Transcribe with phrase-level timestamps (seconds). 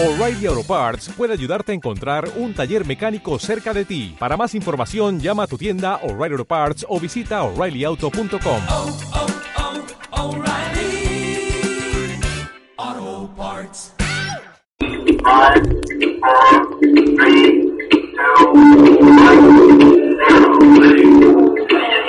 [0.00, 4.14] O'Reilly Auto Parts puede ayudarte a encontrar un taller mecánico cerca de ti.
[4.16, 8.38] Para más información, llama a tu tienda O'Reilly Auto Parts o visita oreillyauto.com.
[8.68, 9.26] oh, oh,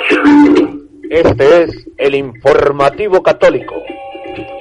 [0.08, 0.40] two,
[1.10, 3.74] Este es el informativo católico,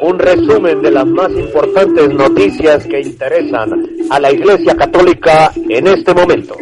[0.02, 6.14] un resumen de las más importantes noticias que interesan a la Iglesia Católica en este
[6.14, 6.56] momento.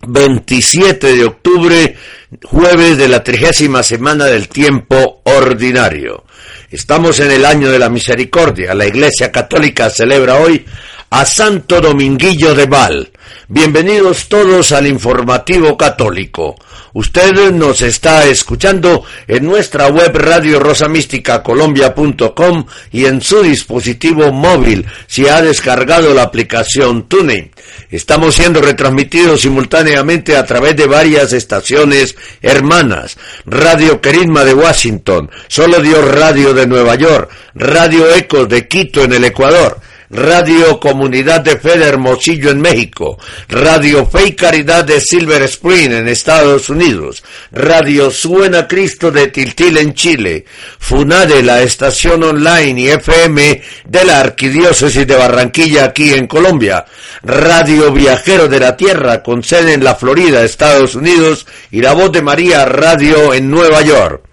[0.07, 1.95] 27 de octubre,
[2.43, 6.23] jueves de la trigésima semana del tiempo ordinario.
[6.69, 8.73] Estamos en el año de la misericordia.
[8.73, 10.66] La Iglesia Católica celebra hoy
[11.09, 13.09] a Santo Dominguillo de Val.
[13.47, 16.58] Bienvenidos todos al informativo católico.
[16.94, 25.28] Usted nos está escuchando en nuestra web radio rosamísticacolombia.com y en su dispositivo móvil si
[25.28, 27.52] ha descargado la aplicación TuneIn.
[27.89, 33.17] Estamos siendo retransmitidos simultáneamente a través de varias estaciones hermanas.
[33.45, 39.13] Radio Querisma de Washington, Solo Dios Radio de Nueva York, Radio Ecos de Quito en
[39.13, 43.17] el Ecuador, Radio Comunidad de Fe de Hermosillo en México,
[43.50, 49.78] Radio Fe y Caridad de Silver Spring en Estados Unidos, Radio Suena Cristo de Tiltil
[49.78, 50.45] en Chile,
[50.80, 56.85] FUNADE, la estación online y FM de la Arquidiócesis de Barranquilla aquí en Colombia,
[57.23, 62.13] Radio Viajero de la Tierra con sede en la Florida, Estados Unidos y La Voz
[62.13, 64.23] de María Radio en Nueva York.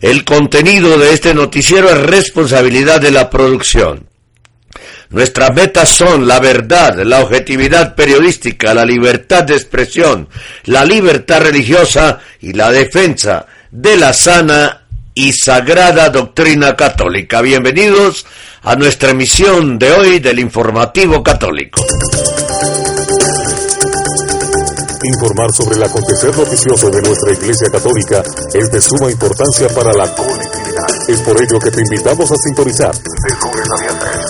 [0.00, 4.09] El contenido de este noticiero es responsabilidad de la producción.
[5.10, 10.28] Nuestras metas son la verdad, la objetividad periodística, la libertad de expresión,
[10.66, 17.42] la libertad religiosa y la defensa de la sana y sagrada doctrina católica.
[17.42, 18.24] Bienvenidos
[18.62, 21.84] a nuestra emisión de hoy del Informativo Católico.
[25.02, 28.22] Informar sobre el acontecer noticioso de nuestra Iglesia Católica
[28.54, 30.86] es de suma importancia para la colectividad.
[31.08, 34.19] Es por ello que te invitamos a sintonizar de lunes a viernes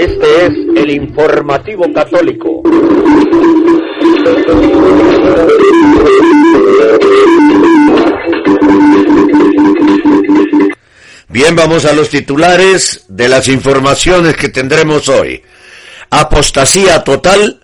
[0.00, 2.62] Este es el informativo católico.
[11.28, 15.42] Bien, vamos a los titulares de las informaciones que tendremos hoy.
[16.08, 17.60] Apostasía total.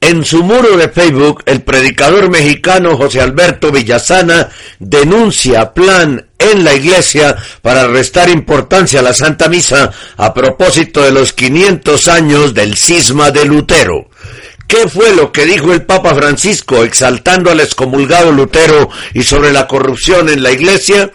[0.00, 4.48] En su muro de Facebook, el predicador mexicano José Alberto Villasana
[4.78, 11.10] denuncia plan en la iglesia para restar importancia a la Santa Misa a propósito de
[11.10, 14.08] los 500 años del cisma de Lutero.
[14.68, 19.66] ¿Qué fue lo que dijo el Papa Francisco exaltando al excomulgado Lutero y sobre la
[19.66, 21.10] corrupción en la iglesia?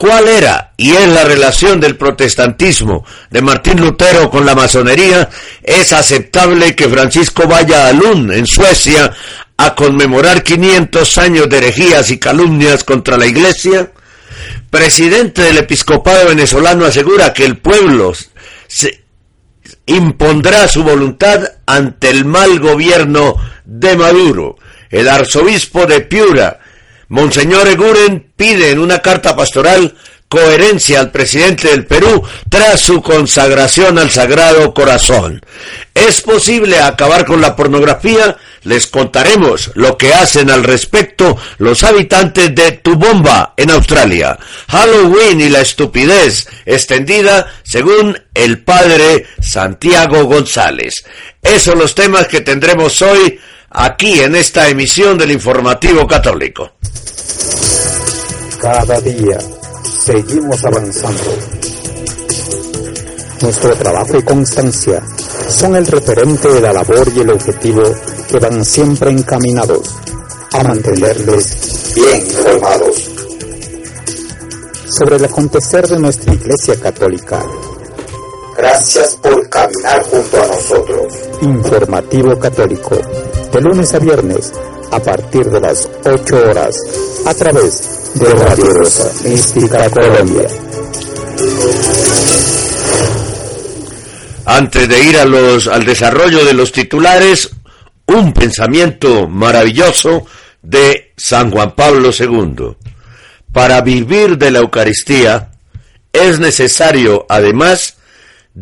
[0.00, 5.28] ¿Cuál era y es la relación del protestantismo de Martín Lutero con la masonería?
[5.62, 9.12] ¿Es aceptable que Francisco vaya a Lund, en Suecia,
[9.58, 13.92] a conmemorar 500 años de herejías y calumnias contra la iglesia?
[14.70, 18.14] Presidente del episcopado venezolano asegura que el pueblo
[19.84, 23.36] impondrá su voluntad ante el mal gobierno
[23.66, 24.56] de Maduro.
[24.88, 26.58] El arzobispo de Piura,
[27.10, 29.96] Monseñor Eguren pide en una carta pastoral
[30.28, 35.44] coherencia al presidente del Perú tras su consagración al Sagrado Corazón.
[35.92, 38.36] ¿Es posible acabar con la pornografía?
[38.62, 44.38] Les contaremos lo que hacen al respecto los habitantes de Tubomba, en Australia.
[44.68, 51.04] Halloween y la estupidez extendida según el padre Santiago González.
[51.42, 56.70] Esos son los temas que tendremos hoy aquí en esta emisión del Informativo Católico.
[58.60, 59.38] Cada día
[60.04, 61.36] seguimos avanzando.
[63.40, 65.02] Nuestro trabajo y constancia
[65.48, 67.82] son el referente de la labor y el objetivo
[68.28, 69.88] que van siempre encaminados
[70.52, 73.10] a mantenerles bien informados
[74.98, 77.42] sobre el acontecer de nuestra Iglesia Católica.
[78.60, 81.14] Gracias por caminar junto a nosotros.
[81.40, 82.94] Informativo Católico,
[83.50, 84.52] de lunes a viernes,
[84.92, 86.76] a partir de las 8 horas,
[87.24, 90.46] a través de Radio Rosa Mística Colombia.
[94.44, 97.48] Antes de ir a los, al desarrollo de los titulares,
[98.04, 100.26] un pensamiento maravilloso
[100.60, 102.76] de San Juan Pablo II.
[103.54, 105.52] Para vivir de la Eucaristía
[106.12, 107.96] es necesario, además,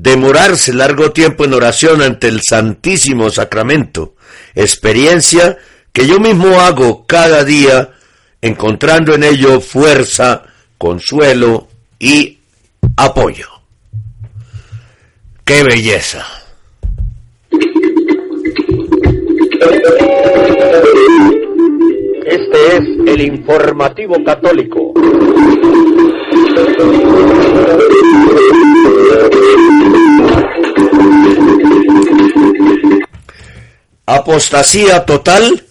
[0.01, 4.15] demorarse largo tiempo en oración ante el Santísimo Sacramento,
[4.55, 5.59] experiencia
[5.93, 7.91] que yo mismo hago cada día,
[8.41, 10.45] encontrando en ello fuerza,
[10.77, 11.69] consuelo
[11.99, 12.39] y
[12.97, 13.49] apoyo.
[15.45, 16.25] ¡Qué belleza!
[22.25, 24.93] Este es el informativo católico.
[34.07, 35.65] Apostasía total.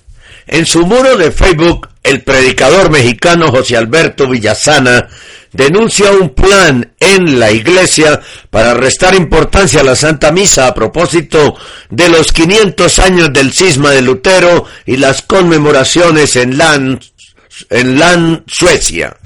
[0.46, 5.08] En su muro de Facebook, el predicador mexicano José Alberto Villasana
[5.52, 11.56] denuncia un plan en la iglesia para restar importancia a la Santa Misa a propósito
[11.90, 16.60] de los 500 años del cisma de Lutero y las conmemoraciones en
[17.70, 19.18] en Land, Suecia.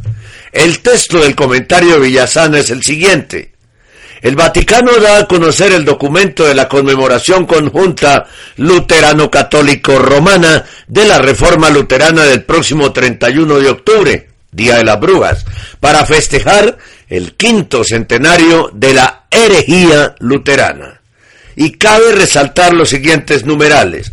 [0.51, 3.53] El texto del comentario de Villasana es el siguiente.
[4.21, 8.27] El Vaticano da a conocer el documento de la conmemoración conjunta
[8.57, 15.45] luterano-católico-romana de la Reforma Luterana del próximo 31 de octubre, Día de las Brujas,
[15.79, 16.77] para festejar
[17.07, 20.99] el quinto centenario de la herejía luterana.
[21.55, 24.11] Y cabe resaltar los siguientes numerales,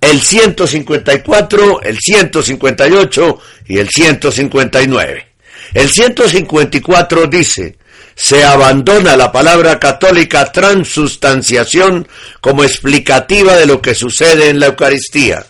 [0.00, 5.27] el 154, el 158 y el 159.
[5.74, 7.76] El 154 dice,
[8.14, 12.08] se abandona la palabra católica transustanciación
[12.40, 15.46] como explicativa de lo que sucede en la Eucaristía.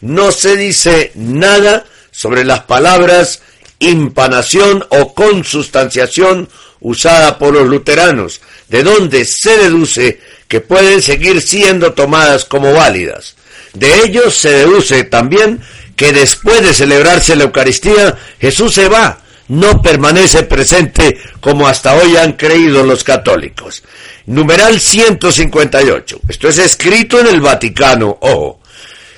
[0.00, 3.40] No se dice nada sobre las palabras
[3.78, 6.48] impanación o consustanciación
[6.80, 13.34] usada por los luteranos, de donde se deduce que pueden seguir siendo tomadas como válidas.
[13.74, 15.60] De ello se deduce también
[15.96, 22.16] que después de celebrarse la Eucaristía, Jesús se va, no permanece presente como hasta hoy
[22.16, 23.82] han creído los católicos.
[24.26, 26.20] Numeral 158.
[26.28, 28.60] Esto es escrito en el Vaticano, ojo.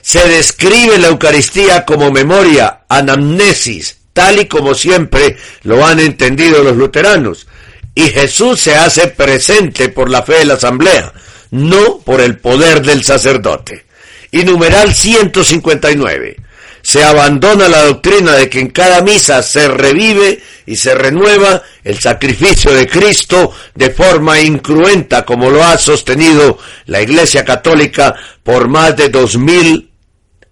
[0.03, 6.77] Se describe la Eucaristía como memoria, anamnesis, tal y como siempre lo han entendido los
[6.77, 7.47] luteranos.
[7.95, 11.13] Y Jesús se hace presente por la fe de la asamblea,
[11.51, 13.87] no por el poder del sacerdote.
[14.31, 16.48] Y numeral 159
[16.89, 21.99] se abandona la doctrina de que en cada misa se revive y se renueva el
[21.99, 28.97] sacrificio de Cristo de forma incruenta como lo ha sostenido la Iglesia Católica por más
[28.97, 29.91] de dos mil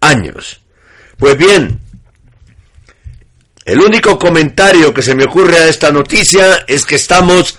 [0.03, 0.61] años.
[1.17, 1.81] Pues bien,
[3.65, 7.59] el único comentario que se me ocurre a esta noticia es que estamos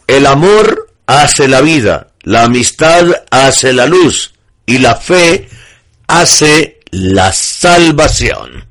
[0.07, 4.35] El amor hace la vida, la amistad hace la luz
[4.67, 5.49] y la fe
[6.07, 8.65] hace la salvación.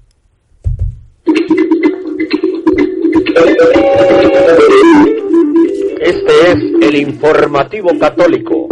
[6.01, 8.67] Este es el informativo católico.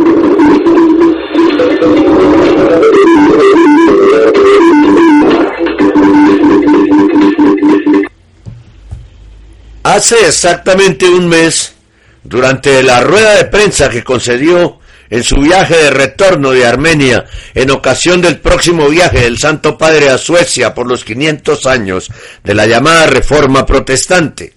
[9.84, 11.74] Hace exactamente un mes,
[12.24, 17.70] durante la rueda de prensa que concedió en su viaje de retorno de Armenia en
[17.70, 22.10] ocasión del próximo viaje del Santo Padre a Suecia por los 500 años
[22.44, 24.54] de la llamada Reforma Protestante.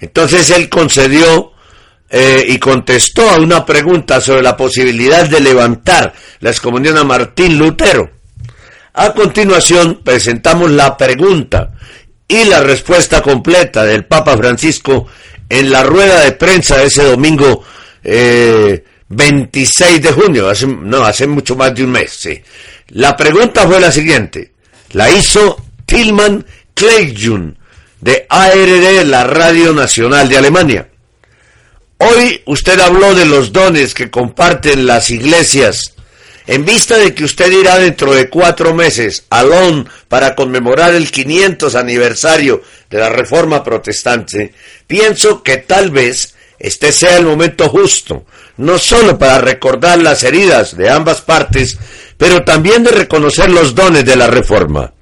[0.00, 1.52] Entonces él concedió
[2.08, 7.58] eh, y contestó a una pregunta sobre la posibilidad de levantar la excomunión a Martín
[7.58, 8.10] Lutero.
[8.94, 11.72] A continuación presentamos la pregunta
[12.26, 15.08] y la respuesta completa del Papa Francisco
[15.48, 17.64] en la rueda de prensa ese domingo
[18.02, 22.40] eh, 26 de junio, no, hace mucho más de un mes, sí.
[22.88, 24.52] La pregunta fue la siguiente.
[24.92, 27.58] La hizo Tilman Kleijun
[28.00, 30.88] de ARD, la Radio Nacional de Alemania.
[31.98, 35.93] Hoy usted habló de los dones que comparten las iglesias.
[36.46, 41.10] En vista de que usted irá dentro de cuatro meses a Londres para conmemorar el
[41.10, 44.52] 500 aniversario de la Reforma Protestante,
[44.86, 48.26] pienso que tal vez este sea el momento justo,
[48.58, 51.78] no solo para recordar las heridas de ambas partes,
[52.18, 54.92] pero también de reconocer los dones de la Reforma.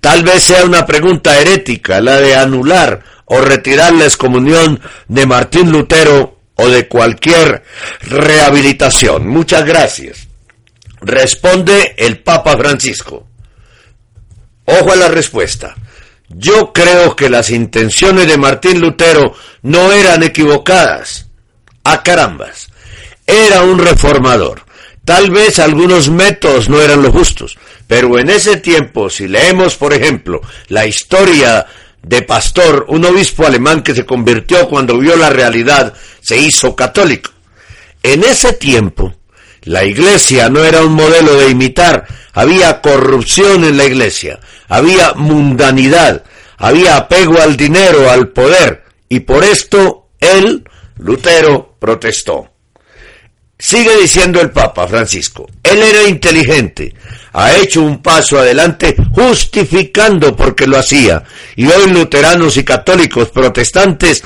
[0.00, 5.70] Tal vez sea una pregunta herética la de anular o retirar la excomunión de Martín
[5.70, 7.62] Lutero o de cualquier
[8.02, 9.28] rehabilitación.
[9.28, 10.29] Muchas gracias.
[11.00, 13.26] Responde el Papa Francisco.
[14.66, 15.74] Ojo a la respuesta.
[16.28, 21.26] Yo creo que las intenciones de Martín Lutero no eran equivocadas.
[21.82, 22.68] A carambas.
[23.26, 24.62] Era un reformador.
[25.04, 29.92] Tal vez algunos métodos no eran los justos, pero en ese tiempo, si leemos, por
[29.92, 31.66] ejemplo, la historia
[32.02, 37.32] de Pastor, un obispo alemán que se convirtió cuando vio la realidad, se hizo católico.
[38.02, 39.14] En ese tiempo,
[39.62, 46.24] la iglesia no era un modelo de imitar, había corrupción en la iglesia, había mundanidad,
[46.56, 50.64] había apego al dinero, al poder, y por esto él,
[50.96, 52.50] Lutero, protestó.
[53.58, 56.94] Sigue diciendo el Papa Francisco, él era inteligente,
[57.32, 61.22] ha hecho un paso adelante justificando porque lo hacía,
[61.56, 64.22] y hoy luteranos y católicos protestantes,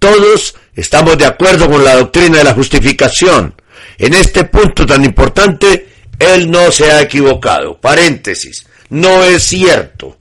[0.00, 3.54] todos estamos de acuerdo con la doctrina de la justificación.
[3.98, 7.80] En este punto tan importante, él no se ha equivocado.
[7.80, 10.18] Paréntesis, no es cierto.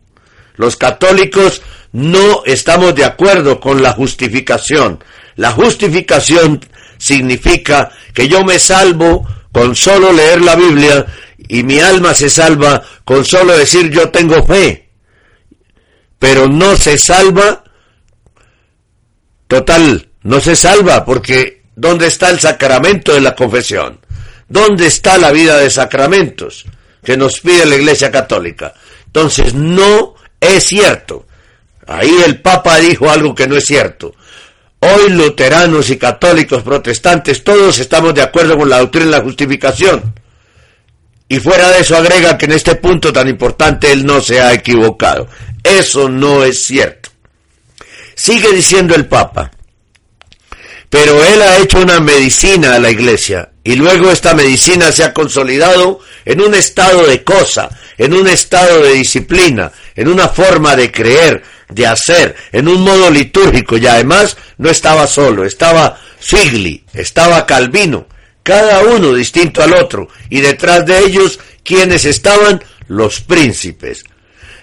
[0.56, 5.04] Los católicos no estamos de acuerdo con la justificación.
[5.36, 6.62] La justificación
[6.98, 11.06] significa que yo me salvo con solo leer la Biblia
[11.38, 14.90] y mi alma se salva con solo decir yo tengo fe.
[16.20, 17.64] Pero no se salva
[19.48, 24.00] total, no se salva porque ¿dónde está el sacramento de la confesión?
[24.48, 26.66] ¿Dónde está la vida de sacramentos
[27.04, 28.74] que nos pide la Iglesia Católica?
[29.08, 31.26] Entonces no es cierto.
[31.88, 34.14] Ahí el Papa dijo algo que no es cierto.
[34.80, 40.14] Hoy luteranos y católicos protestantes todos estamos de acuerdo con la doctrina de la justificación.
[41.28, 44.54] Y fuera de eso agrega que en este punto tan importante él no se ha
[44.54, 45.28] equivocado.
[45.64, 47.10] Eso no es cierto.
[48.14, 49.50] Sigue diciendo el Papa.
[50.92, 55.14] Pero él ha hecho una medicina a la iglesia y luego esta medicina se ha
[55.14, 60.92] consolidado en un estado de cosa, en un estado de disciplina, en una forma de
[60.92, 67.46] creer, de hacer, en un modo litúrgico y además no estaba solo, estaba Figli, estaba
[67.46, 68.08] Calvino,
[68.44, 74.04] cada uno distinto al otro y detrás de ellos quienes estaban los príncipes.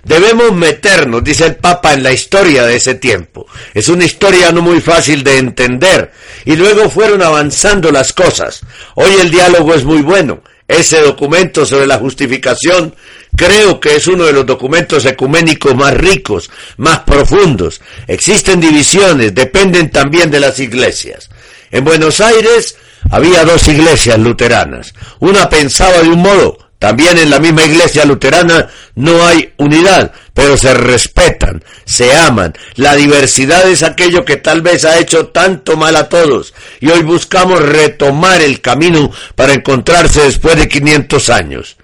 [0.09, 3.47] Debemos meternos, dice el Papa, en la historia de ese tiempo.
[3.75, 6.13] Es una historia no muy fácil de entender.
[6.47, 8.63] Y luego fueron avanzando las cosas.
[8.95, 10.43] Hoy el diálogo es muy bueno.
[10.67, 12.95] Ese documento sobre la justificación
[13.37, 17.83] creo que es uno de los documentos ecuménicos más ricos, más profundos.
[18.07, 21.29] Existen divisiones, dependen también de las iglesias.
[21.71, 22.77] En Buenos Aires
[23.11, 24.95] había dos iglesias luteranas.
[25.21, 30.57] Una pensaba de un modo, también en la misma iglesia luterana no hay unidad, pero
[30.57, 32.55] se respetan, se aman.
[32.77, 37.03] La diversidad es aquello que tal vez ha hecho tanto mal a todos y hoy
[37.03, 41.78] buscamos retomar el camino para encontrarse después de 500 años.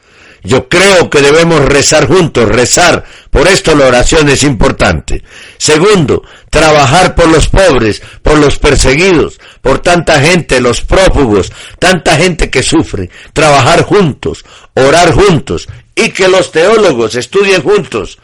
[0.44, 3.02] Yo creo que debemos rezar juntos, rezar.
[3.30, 5.24] Por esto la oración es importante.
[5.56, 12.50] Segundo, trabajar por los pobres, por los perseguidos, por tanta gente, los prófugos, tanta gente
[12.50, 13.08] que sufre.
[13.32, 18.18] Trabajar juntos, orar juntos y que los teólogos estudien juntos,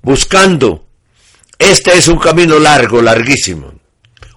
[0.00, 0.84] buscando.
[1.58, 3.74] Este es un camino largo, larguísimo.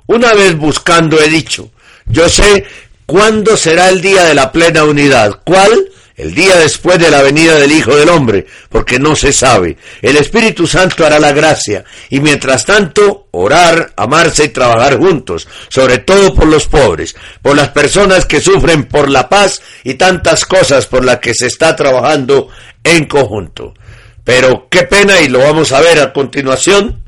[0.07, 1.69] Una vez buscando he dicho,
[2.07, 2.65] yo sé
[3.05, 5.41] cuándo será el día de la plena unidad.
[5.43, 5.91] ¿Cuál?
[6.17, 9.77] El día después de la venida del Hijo del Hombre, porque no se sabe.
[10.01, 15.99] El Espíritu Santo hará la gracia, y mientras tanto, orar, amarse y trabajar juntos, sobre
[15.99, 20.87] todo por los pobres, por las personas que sufren por la paz y tantas cosas
[20.87, 22.49] por las que se está trabajando
[22.83, 23.75] en conjunto.
[24.23, 27.03] Pero qué pena, y lo vamos a ver a continuación,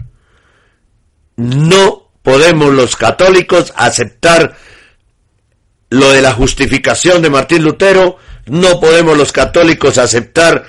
[1.36, 4.56] no podemos los católicos aceptar
[5.90, 8.18] lo de la justificación de Martín Lutero,
[8.50, 10.66] no podemos los católicos aceptar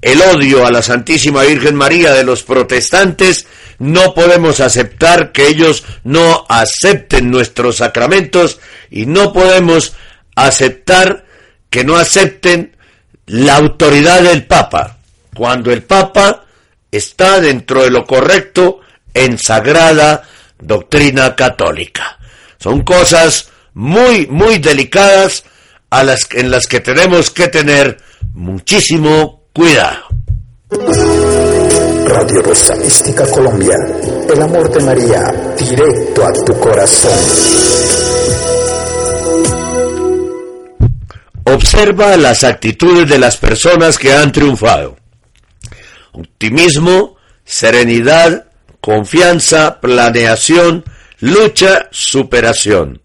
[0.00, 3.46] el odio a la Santísima Virgen María de los protestantes,
[3.78, 8.60] no podemos aceptar que ellos no acepten nuestros sacramentos.
[8.90, 9.94] Y no podemos
[10.36, 11.24] aceptar
[11.70, 12.76] que no acepten
[13.26, 14.98] la autoridad del Papa,
[15.34, 16.44] cuando el Papa
[16.90, 18.80] está dentro de lo correcto
[19.14, 20.22] en sagrada
[20.58, 22.18] doctrina católica.
[22.58, 25.44] Son cosas muy, muy delicadas
[25.92, 27.98] a las, en las que tenemos que tener
[28.32, 30.06] muchísimo cuidado.
[32.06, 33.76] Radio Rosa Mística Colombia,
[34.32, 35.22] el amor de María,
[35.58, 37.18] directo a tu corazón.
[41.44, 44.96] Observa las actitudes de las personas que han triunfado.
[46.12, 48.46] Optimismo, serenidad,
[48.80, 50.84] confianza, planeación,
[51.20, 53.02] lucha, superación.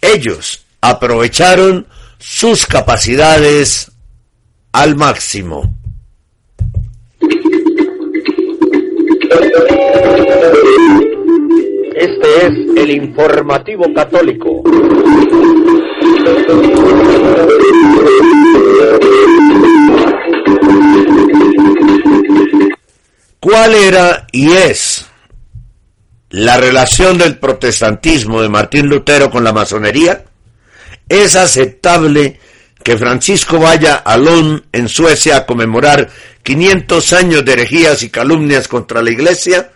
[0.00, 1.86] Ellos aprovecharon
[2.18, 3.90] sus capacidades
[4.72, 5.74] al máximo.
[11.96, 14.62] Este es el informativo católico.
[23.40, 25.06] ¿Cuál era y es
[26.28, 30.24] la relación del protestantismo de Martín Lutero con la masonería?
[31.08, 32.40] ¿Es aceptable
[32.82, 36.10] que Francisco vaya a Lund, en Suecia, a conmemorar
[36.42, 39.72] 500 años de herejías y calumnias contra la iglesia?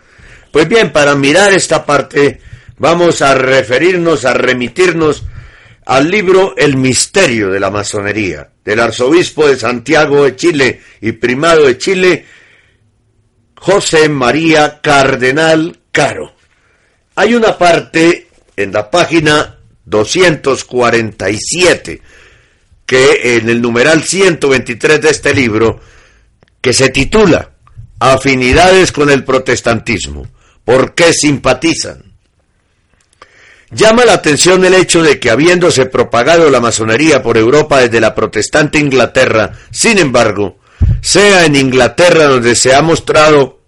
[0.51, 2.41] Pues bien, para mirar esta parte,
[2.77, 5.25] vamos a referirnos, a remitirnos
[5.85, 11.65] al libro El misterio de la masonería, del arzobispo de Santiago de Chile y primado
[11.65, 12.25] de Chile,
[13.55, 16.33] José María Cardenal Caro.
[17.15, 19.58] Hay una parte en la página
[19.89, 22.01] 247
[22.85, 25.79] que en el numeral 123 de este libro
[26.61, 27.51] que se titula
[27.99, 30.27] Afinidades con el protestantismo.
[30.63, 32.09] ¿Por qué simpatizan?
[33.71, 38.15] Llama la atención el hecho de que habiéndose propagado la masonería por Europa desde la
[38.15, 40.57] protestante Inglaterra, sin embargo,
[41.01, 43.59] sea en Inglaterra donde se ha mostrado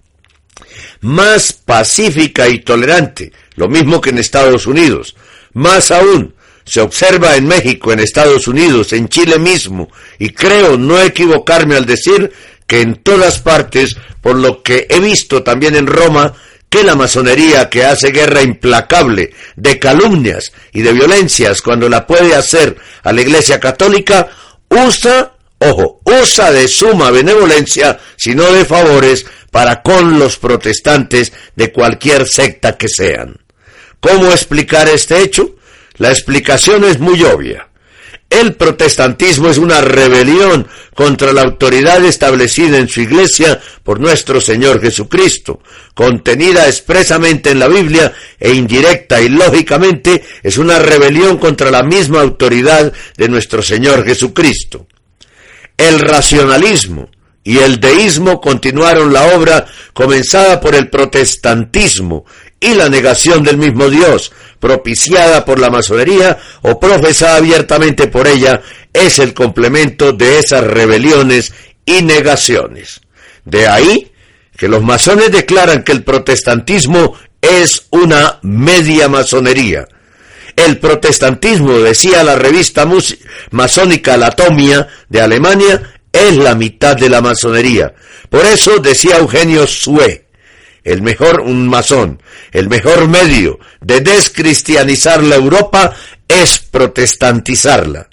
[1.01, 5.15] más pacífica y tolerante, lo mismo que en Estados Unidos.
[5.53, 6.35] Más aún,
[6.65, 11.85] se observa en México, en Estados Unidos, en Chile mismo, y creo no equivocarme al
[11.85, 12.31] decir
[12.67, 16.33] que en todas partes, por lo que he visto también en Roma,
[16.69, 22.33] que la masonería que hace guerra implacable de calumnias y de violencias cuando la puede
[22.33, 24.29] hacer a la Iglesia Católica,
[24.69, 31.73] usa, ojo, usa de suma benevolencia, si no de favores, para con los protestantes de
[31.73, 33.35] cualquier secta que sean.
[34.01, 35.55] ¿Cómo explicar este hecho?
[35.97, 37.67] La explicación es muy obvia.
[38.31, 44.81] El protestantismo es una rebelión contra la autoridad establecida en su iglesia por nuestro Señor
[44.81, 45.61] Jesucristo,
[45.93, 52.21] contenida expresamente en la Biblia e indirecta y lógicamente es una rebelión contra la misma
[52.21, 54.87] autoridad de nuestro Señor Jesucristo.
[55.77, 57.09] El racionalismo
[57.43, 62.25] y el deísmo continuaron la obra comenzada por el protestantismo
[62.61, 68.61] y la negación del mismo Dios, propiciada por la masonería o profesada abiertamente por ella,
[68.93, 71.51] es el complemento de esas rebeliones
[71.85, 73.01] y negaciones.
[73.43, 74.11] De ahí
[74.55, 79.87] que los masones declaran que el protestantismo es una media masonería.
[80.55, 82.87] El protestantismo, decía la revista
[83.49, 87.91] masónica Latomia de Alemania, es la mitad de la masonería.
[88.29, 90.27] Por eso decía Eugenio Sue,
[90.83, 95.93] el mejor, un masón, el mejor medio de descristianizar la Europa
[96.27, 98.07] es protestantizarla.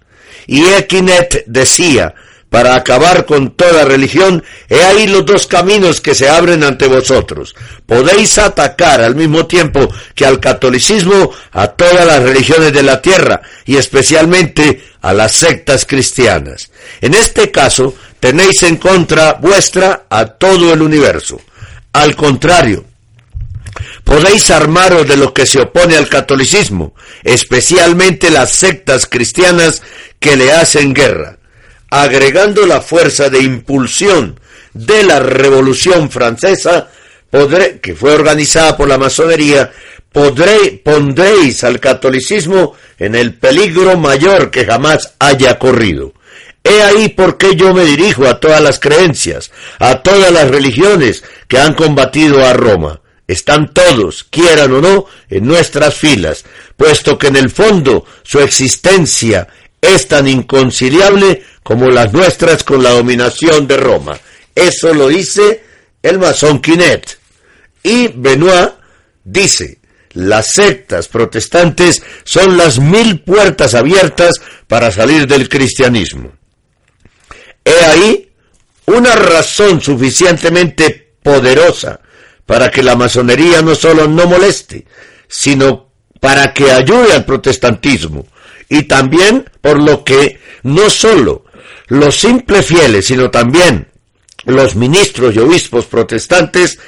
[0.47, 2.15] Y Equinet decía,
[2.51, 7.55] para acabar con toda religión, he ahí los dos caminos que se abren ante vosotros.
[7.85, 13.43] Podéis atacar al mismo tiempo que al catolicismo a todas las religiones de la tierra
[13.67, 16.71] y especialmente a las sectas cristianas.
[17.03, 21.39] En este caso, tenéis en contra vuestra a todo el universo.
[21.99, 22.85] Al contrario,
[24.05, 29.83] podéis armaros de lo que se opone al catolicismo, especialmente las sectas cristianas
[30.21, 31.39] que le hacen guerra,
[31.91, 34.39] agregando la fuerza de impulsión
[34.75, 36.89] de la Revolución Francesa,
[37.83, 39.73] que fue organizada por la masonería,
[40.13, 46.13] podré, pondréis al catolicismo en el peligro mayor que jamás haya corrido.
[46.69, 51.25] He ahí por qué yo me dirijo a todas las creencias, a todas las religiones
[51.47, 53.01] que han combatido a Roma.
[53.27, 56.45] Están todos, quieran o no, en nuestras filas,
[56.77, 59.49] puesto que en el fondo su existencia
[59.81, 64.19] es tan inconciliable como las nuestras con la dominación de Roma.
[64.55, 65.63] Eso lo dice
[66.03, 67.19] el masón Quinet.
[67.83, 68.73] Y Benoit
[69.25, 69.79] dice,
[70.13, 74.35] las sectas protestantes son las mil puertas abiertas
[74.67, 76.33] para salir del cristianismo.
[77.69, 78.31] He ahí
[78.87, 82.01] una razón suficientemente poderosa
[82.47, 84.87] para que la masonería no solo no moleste,
[85.29, 88.27] sino para que ayude al protestantismo
[88.71, 91.45] y también por lo que no solo
[91.89, 93.89] los simples fieles, sino también
[94.45, 96.79] los ministros y obispos protestantes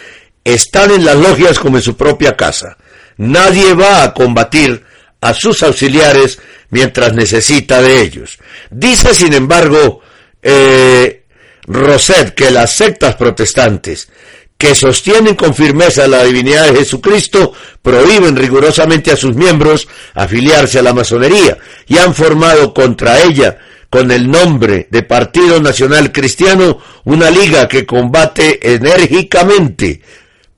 [0.45, 2.79] están en las logias como en su propia casa.
[3.19, 4.83] Nadie va a combatir
[5.21, 6.39] a sus auxiliares
[6.71, 8.39] mientras necesita de ellos.
[8.71, 10.01] Dice, sin embargo,
[10.43, 11.25] eh,
[11.67, 14.09] Roset que las sectas protestantes
[14.57, 20.83] que sostienen con firmeza la divinidad de Jesucristo prohíben rigurosamente a sus miembros afiliarse a
[20.83, 27.31] la masonería y han formado contra ella con el nombre de Partido Nacional Cristiano una
[27.31, 30.03] liga que combate enérgicamente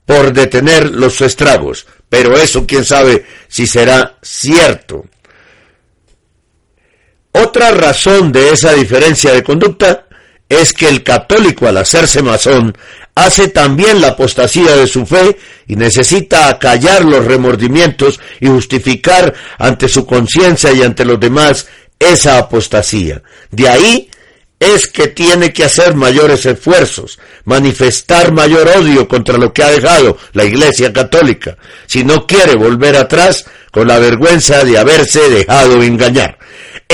[0.05, 1.87] por detener los estragos.
[2.09, 5.05] Pero eso quién sabe si será cierto.
[7.33, 10.05] Otra razón de esa diferencia de conducta
[10.47, 12.77] es que el católico al hacerse masón
[13.15, 19.87] hace también la apostasía de su fe y necesita acallar los remordimientos y justificar ante
[19.87, 21.67] su conciencia y ante los demás
[21.99, 23.23] esa apostasía.
[23.51, 24.09] De ahí
[24.59, 30.17] es que tiene que hacer mayores esfuerzos, manifestar mayor odio contra lo que ha dejado
[30.33, 36.37] la Iglesia Católica, si no quiere volver atrás con la vergüenza de haberse dejado engañar.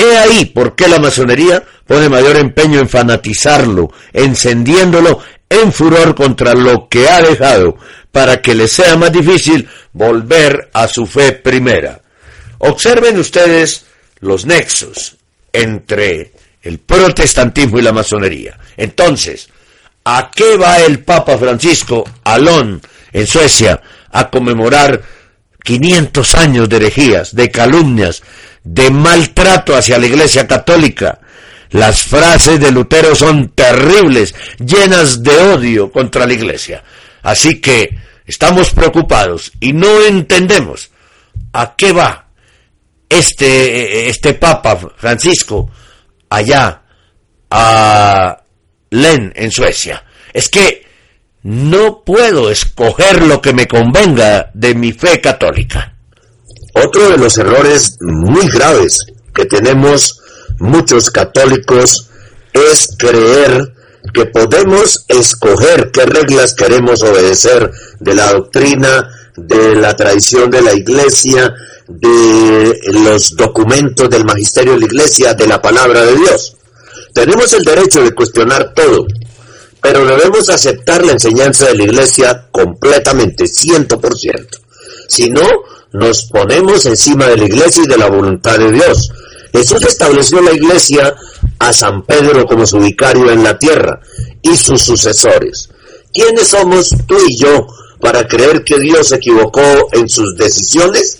[0.00, 6.54] He ahí por qué la masonería pone mayor empeño en fanatizarlo, encendiéndolo en furor contra
[6.54, 7.76] lo que ha dejado,
[8.10, 12.00] para que le sea más difícil volver a su fe primera.
[12.58, 13.84] Observen ustedes
[14.20, 15.16] los nexos
[15.52, 16.32] entre
[16.62, 18.58] el protestantismo y la masonería.
[18.76, 19.48] Entonces,
[20.04, 22.80] ¿a qué va el Papa Francisco Alón
[23.12, 23.80] en Suecia
[24.12, 25.02] a conmemorar
[25.62, 28.22] 500 años de herejías, de calumnias,
[28.64, 31.20] de maltrato hacia la Iglesia Católica?
[31.70, 36.82] Las frases de Lutero son terribles, llenas de odio contra la Iglesia.
[37.22, 37.96] Así que
[38.26, 40.90] estamos preocupados y no entendemos
[41.52, 42.26] a qué va
[43.08, 45.70] este, este Papa Francisco
[46.28, 46.82] allá
[47.50, 48.42] a
[48.90, 50.04] Len en Suecia.
[50.32, 50.86] Es que
[51.42, 55.94] no puedo escoger lo que me convenga de mi fe católica.
[56.74, 60.20] Otro de los errores muy graves que tenemos
[60.58, 62.08] muchos católicos
[62.52, 63.72] es creer
[64.14, 70.72] que podemos escoger qué reglas queremos obedecer de la doctrina, de la tradición de la
[70.72, 71.52] iglesia,
[71.86, 76.56] de los documentos del magisterio de la iglesia, de la palabra de Dios.
[77.12, 79.06] Tenemos el derecho de cuestionar todo,
[79.80, 84.58] pero debemos aceptar la enseñanza de la iglesia completamente, ciento por ciento.
[85.10, 85.42] Si no,
[85.92, 89.10] nos ponemos encima de la iglesia y de la voluntad de Dios.
[89.52, 91.16] Jesús estableció la iglesia
[91.58, 94.00] a San Pedro como su vicario en la tierra
[94.40, 95.68] y sus sucesores.
[96.14, 97.66] ¿Quiénes somos tú y yo
[98.00, 101.18] para creer que Dios se equivocó en sus decisiones?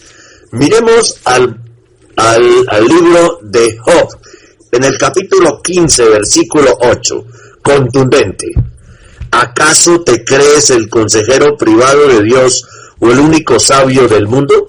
[0.53, 1.61] Miremos al,
[2.15, 4.21] al, libro de Job,
[4.71, 7.25] en el capítulo 15, versículo 8,
[7.61, 8.53] contundente.
[9.33, 12.65] ¿Acaso te crees el consejero privado de Dios
[13.01, 14.69] o el único sabio del mundo?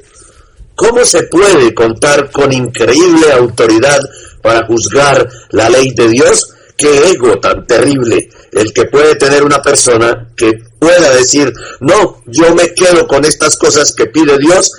[0.75, 3.99] ¿Cómo se puede contar con increíble autoridad
[4.41, 6.53] para juzgar la ley de Dios?
[6.75, 12.55] ¿Qué ego tan terrible el que puede tener una persona que pueda decir, no, yo
[12.55, 14.71] me quedo con estas cosas que pide Dios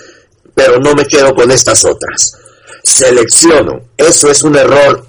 [0.54, 2.38] pero no me quedo con estas otras.
[2.82, 3.88] Selecciono.
[3.96, 5.06] Eso es un error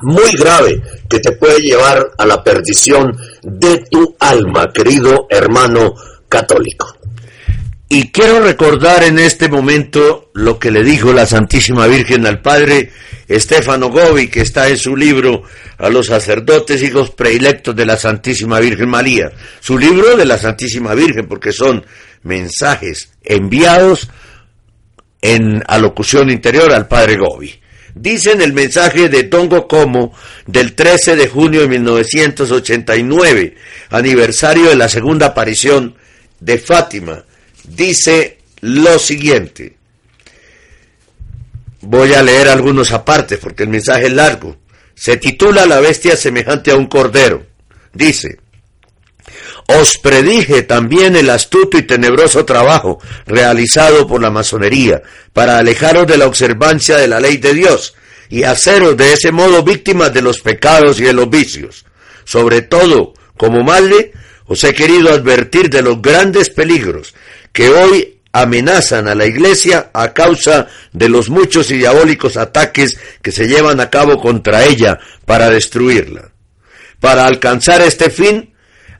[0.00, 5.94] muy grave que te puede llevar a la perdición de tu alma, querido hermano
[6.28, 6.94] católico.
[7.88, 12.90] Y quiero recordar en este momento lo que le dijo la Santísima Virgen al Padre
[13.28, 15.42] Estefano Gobi, que está en su libro
[15.78, 19.30] a los sacerdotes y los predilectos de la Santísima Virgen María.
[19.60, 21.84] Su libro de la Santísima Virgen, porque son
[22.22, 24.08] mensajes enviados
[25.20, 27.60] en alocución interior al padre Gobi.
[27.94, 30.12] Dice en el mensaje de Tongo Como
[30.46, 33.54] del 13 de junio de 1989,
[33.90, 35.94] aniversario de la segunda aparición
[36.40, 37.24] de Fátima,
[37.64, 39.76] dice lo siguiente.
[41.80, 44.56] Voy a leer algunos apartes porque el mensaje es largo.
[44.94, 47.46] Se titula La bestia semejante a un cordero.
[47.92, 48.38] Dice,
[49.68, 56.18] os predije también el astuto y tenebroso trabajo realizado por la masonería para alejaros de
[56.18, 57.94] la observancia de la ley de Dios
[58.28, 61.84] y haceros de ese modo víctimas de los pecados y de los vicios.
[62.24, 64.12] Sobre todo, como madre,
[64.46, 67.14] os he querido advertir de los grandes peligros
[67.54, 73.30] que hoy amenazan a la iglesia a causa de los muchos y diabólicos ataques que
[73.30, 76.32] se llevan a cabo contra ella para destruirla.
[76.98, 78.52] Para alcanzar este fin,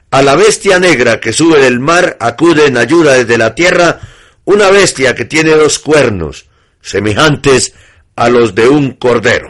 [0.09, 3.99] a la bestia negra que sube del mar acude en ayuda desde la tierra
[4.45, 6.45] una bestia que tiene dos cuernos,
[6.81, 7.73] semejantes
[8.15, 9.49] a los de un cordero.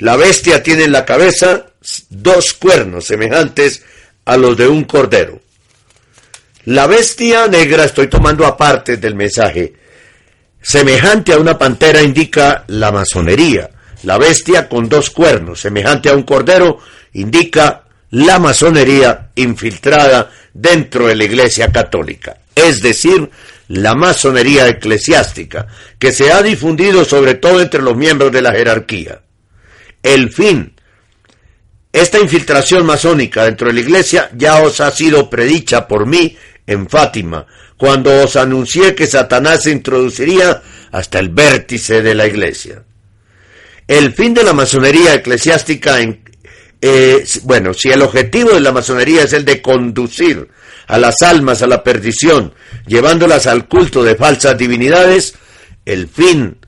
[0.00, 1.68] La bestia tiene en la cabeza
[2.10, 3.82] dos cuernos semejantes
[4.26, 5.40] a los de un cordero.
[6.66, 9.72] La bestia negra, estoy tomando aparte del mensaje,
[10.60, 13.70] semejante a una pantera indica la masonería.
[14.02, 16.80] La bestia con dos cuernos, semejante a un cordero,
[17.12, 23.30] indica la masonería infiltrada dentro de la Iglesia Católica, es decir,
[23.68, 25.68] la masonería eclesiástica,
[26.00, 29.20] que se ha difundido sobre todo entre los miembros de la jerarquía.
[30.02, 30.74] El fin,
[31.92, 36.88] esta infiltración masónica dentro de la Iglesia ya os ha sido predicha por mí en
[36.88, 42.82] Fátima, cuando os anuncié que Satanás se introduciría hasta el vértice de la Iglesia.
[43.86, 46.24] El fin de la masonería eclesiástica en,
[47.44, 50.48] bueno, si el objetivo de la masonería es el de conducir
[50.86, 52.54] a las almas a la perdición,
[52.86, 55.34] llevándolas al culto de falsas divinidades,
[55.84, 56.58] el fin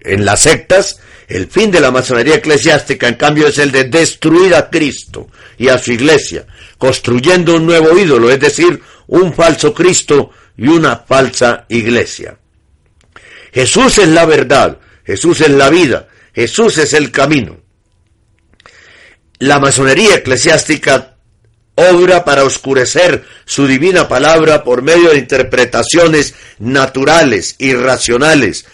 [0.00, 4.54] en las sectas, el fin de la masonería eclesiástica, en cambio, es el de destruir
[4.54, 6.46] a Cristo y a su iglesia,
[6.78, 12.36] construyendo un nuevo ídolo, es decir, un falso Cristo y una falsa iglesia.
[13.52, 17.58] Jesús es la verdad, Jesús es la vida, Jesús es el camino.
[19.38, 21.12] La masonería eclesiástica
[21.74, 28.66] obra para oscurecer su divina palabra por medio de interpretaciones naturales, irracionales,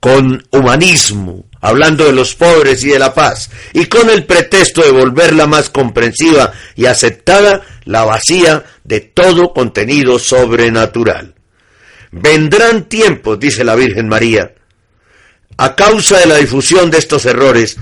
[0.00, 4.92] con humanismo, hablando de los pobres y de la paz, y con el pretexto de
[4.92, 11.34] volverla más comprensiva y aceptada, la vacía de todo contenido sobrenatural.
[12.12, 14.52] Vendrán tiempos, dice la Virgen María,
[15.56, 17.76] a causa de la difusión de estos errores,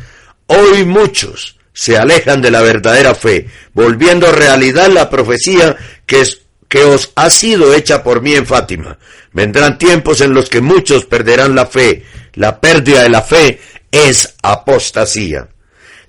[0.46, 5.76] hoy muchos se alejan de la verdadera fe, volviendo realidad la profecía
[6.06, 8.98] que, es, que os ha sido hecha por mí en Fátima.
[9.32, 12.04] Vendrán tiempos en los que muchos perderán la fe.
[12.34, 15.48] La pérdida de la fe es apostasía.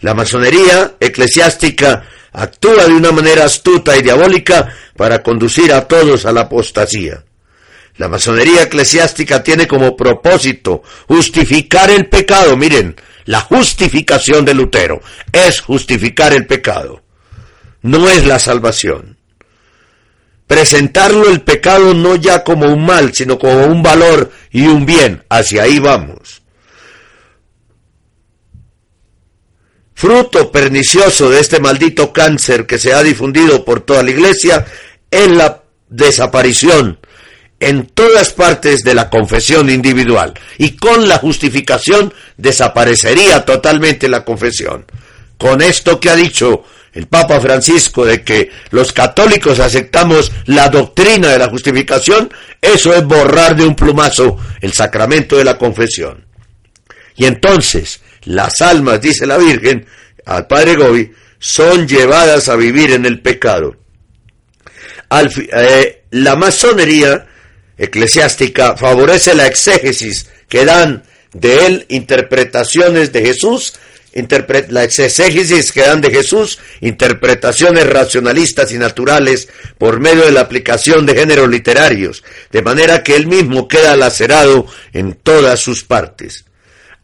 [0.01, 6.31] La masonería eclesiástica actúa de una manera astuta y diabólica para conducir a todos a
[6.31, 7.23] la apostasía.
[7.97, 12.55] La masonería eclesiástica tiene como propósito justificar el pecado.
[12.55, 17.01] Miren, la justificación de Lutero es justificar el pecado.
[17.81, 19.16] No es la salvación.
[20.47, 25.23] Presentarlo el pecado no ya como un mal, sino como un valor y un bien.
[25.29, 26.41] Hacia ahí vamos.
[29.93, 34.65] Fruto pernicioso de este maldito cáncer que se ha difundido por toda la iglesia
[35.09, 36.99] es la desaparición
[37.59, 44.85] en todas partes de la confesión individual y con la justificación desaparecería totalmente la confesión.
[45.37, 51.29] Con esto que ha dicho el Papa Francisco de que los católicos aceptamos la doctrina
[51.29, 56.25] de la justificación, eso es borrar de un plumazo el sacramento de la confesión.
[57.15, 59.85] Y entonces las almas, dice la Virgen
[60.25, 63.75] al Padre Gobi, son llevadas a vivir en el pecado.
[65.09, 67.25] Eh, la masonería
[67.77, 73.75] eclesiástica favorece la exégesis que dan de él interpretaciones de Jesús,
[74.69, 81.05] la exégesis que dan de Jesús, interpretaciones racionalistas y naturales por medio de la aplicación
[81.05, 86.45] de géneros literarios, de manera que él mismo queda lacerado en todas sus partes.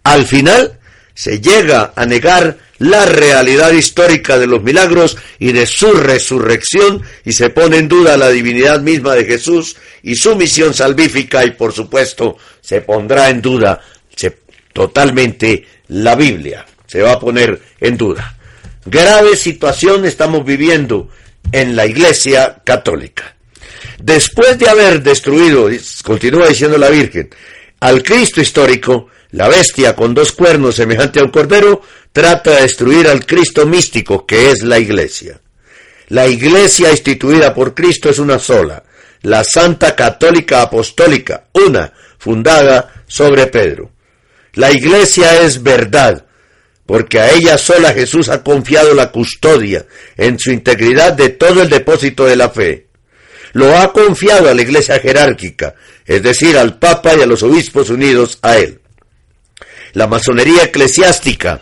[0.04, 0.80] Al final,
[1.14, 7.32] se llega a negar la realidad histórica de los milagros y de su resurrección y
[7.34, 11.72] se pone en duda la divinidad misma de Jesús y su misión salvífica y por
[11.72, 13.80] supuesto se pondrá en duda
[14.74, 16.66] totalmente la Biblia.
[16.94, 18.38] Se va a poner en duda.
[18.86, 21.10] Grave situación estamos viviendo
[21.52, 23.36] en la Iglesia Católica.
[23.98, 25.72] Después de haber destruido,
[26.04, 27.32] continúa diciendo la Virgen,
[27.80, 33.08] al Cristo histórico, la bestia con dos cuernos semejante a un cordero trata de destruir
[33.08, 35.42] al Cristo místico que es la iglesia.
[36.10, 38.84] La iglesia instituida por Cristo es una sola,
[39.24, 43.90] la Santa Católica Apostólica, una, fundada sobre Pedro.
[44.54, 46.28] La iglesia es verdad,
[46.86, 49.86] porque a ella sola Jesús ha confiado la custodia
[50.18, 52.88] en su integridad de todo el depósito de la fe.
[53.54, 57.90] Lo ha confiado a la iglesia jerárquica, es decir, al Papa y a los obispos
[57.90, 58.82] unidos a él.
[59.94, 61.62] La masonería eclesiástica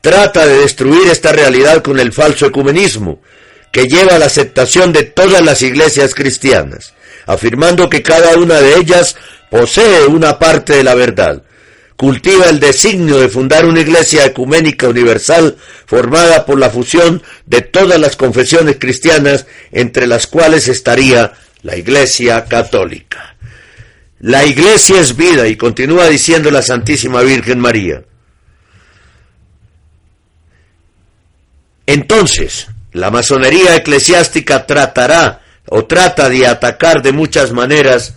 [0.00, 3.22] trata de destruir esta realidad con el falso ecumenismo,
[3.70, 6.94] que lleva a la aceptación de todas las iglesias cristianas.
[7.24, 9.14] afirmando que cada una de ellas
[9.48, 11.44] posee una parte de la verdad.
[12.02, 18.00] Cultiva el designio de fundar una iglesia ecuménica universal formada por la fusión de todas
[18.00, 23.36] las confesiones cristianas, entre las cuales estaría la iglesia católica.
[24.18, 28.02] La iglesia es vida y continúa diciendo la Santísima Virgen María.
[31.86, 38.16] Entonces, la masonería eclesiástica tratará o trata de atacar de muchas maneras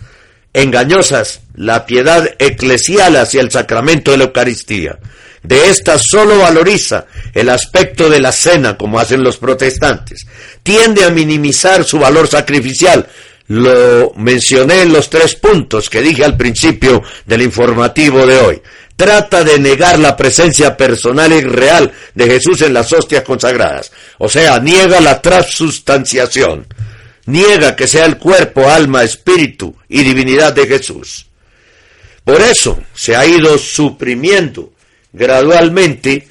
[0.56, 4.98] engañosas la piedad eclesial hacia el sacramento de la Eucaristía.
[5.42, 10.26] De esta solo valoriza el aspecto de la cena, como hacen los protestantes.
[10.62, 13.06] Tiende a minimizar su valor sacrificial.
[13.48, 18.62] Lo mencioné en los tres puntos que dije al principio del informativo de hoy.
[18.96, 23.92] Trata de negar la presencia personal y real de Jesús en las hostias consagradas.
[24.18, 26.66] O sea, niega la transustanciación
[27.26, 31.26] niega que sea el cuerpo, alma, espíritu y divinidad de Jesús.
[32.24, 34.72] Por eso se ha ido suprimiendo
[35.12, 36.26] gradualmente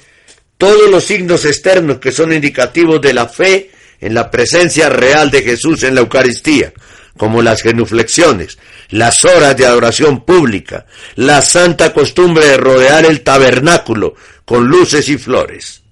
[0.58, 5.42] todos los signos externos que son indicativos de la fe en la presencia real de
[5.42, 6.72] Jesús en la Eucaristía,
[7.16, 8.58] como las genuflexiones,
[8.90, 15.18] las horas de adoración pública, la santa costumbre de rodear el tabernáculo con luces y
[15.18, 15.82] flores.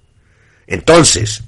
[0.67, 1.41] Entonces,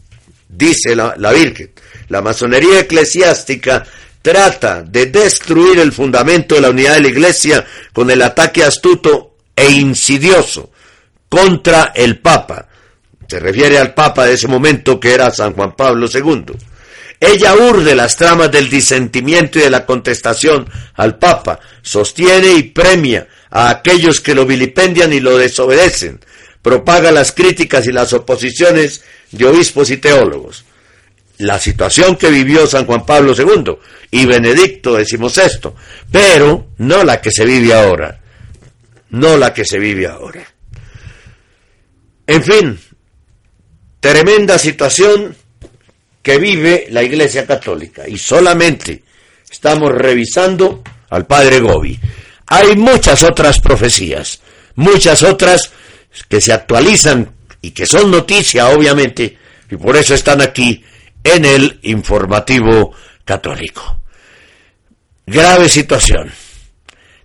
[0.49, 1.71] dice la, la Virgen,
[2.09, 3.85] la masonería eclesiástica
[4.21, 9.35] trata de destruir el fundamento de la unidad de la Iglesia con el ataque astuto
[9.55, 10.71] e insidioso
[11.29, 12.67] contra el Papa.
[13.27, 16.45] Se refiere al Papa de ese momento que era San Juan Pablo II.
[17.19, 23.27] Ella urde las tramas del disentimiento y de la contestación al Papa, sostiene y premia
[23.49, 26.19] a aquellos que lo vilipendian y lo desobedecen,
[26.61, 30.63] propaga las críticas y las oposiciones de obispos y teólogos
[31.39, 33.75] la situación que vivió San Juan Pablo II
[34.11, 35.71] y Benedicto XVI,
[36.11, 38.19] pero no la que se vive ahora,
[39.11, 40.45] no la que se vive ahora.
[42.25, 42.79] En fin,
[43.99, 45.35] tremenda situación
[46.21, 49.03] que vive la Iglesia Católica y solamente
[49.49, 51.99] estamos revisando al Padre Gobi.
[52.47, 54.41] Hay muchas otras profecías,
[54.75, 55.71] muchas otras
[56.27, 59.37] que se actualizan y que son noticia, obviamente,
[59.69, 60.83] y por eso están aquí
[61.35, 62.93] en el informativo
[63.25, 64.01] católico.
[65.25, 66.31] Grave situación,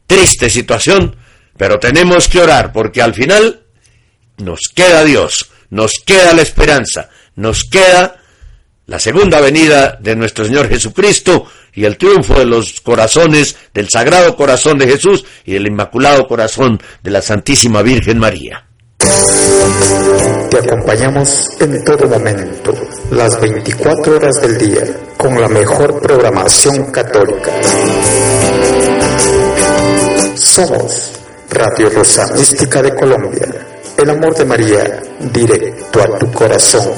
[0.07, 1.17] triste situación,
[1.57, 3.63] pero tenemos que orar porque al final
[4.39, 8.17] nos queda Dios, nos queda la esperanza, nos queda
[8.87, 14.37] la segunda venida de nuestro Señor Jesucristo y el triunfo de los corazones del Sagrado
[14.37, 18.67] Corazón de Jesús y del Inmaculado Corazón de la Santísima Virgen María.
[20.51, 22.75] Te acompañamos en todo momento,
[23.13, 24.85] las 24 horas del día,
[25.19, 27.53] con la mejor programación católica.
[30.35, 31.13] Somos
[31.51, 33.49] Radio Rosa Mística de Colombia,
[33.99, 36.91] el amor de María, directo a tu corazón.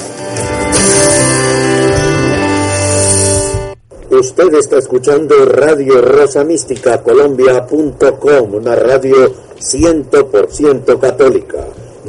[4.09, 11.57] Usted está escuchando Radio Rosa Mística Colombia.com, una radio 100% católica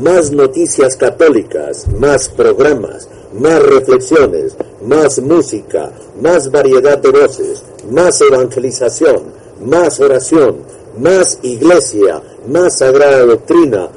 [0.00, 9.22] más noticias católicas, más programas, más reflexiones, más música, más variedad de voces, más evangelización,
[9.64, 10.58] más oración,
[10.98, 13.88] más iglesia, más sagrada doctrina,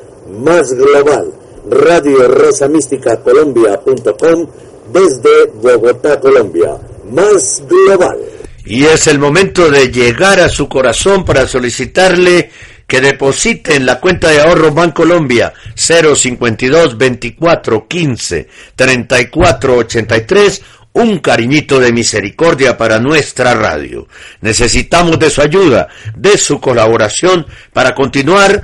[0.43, 1.33] más global.
[1.69, 4.47] Radio Rosa Mística Colombia.com
[4.91, 6.77] desde Bogotá, Colombia.
[7.11, 8.17] Más global.
[8.65, 12.51] Y es el momento de llegar a su corazón para solicitarle
[12.89, 20.61] que deposite en la cuenta de ahorro Bancolombia 052 24 15 34 83
[20.93, 24.07] un cariñito de misericordia para nuestra radio.
[24.41, 28.63] Necesitamos de su ayuda, de su colaboración para continuar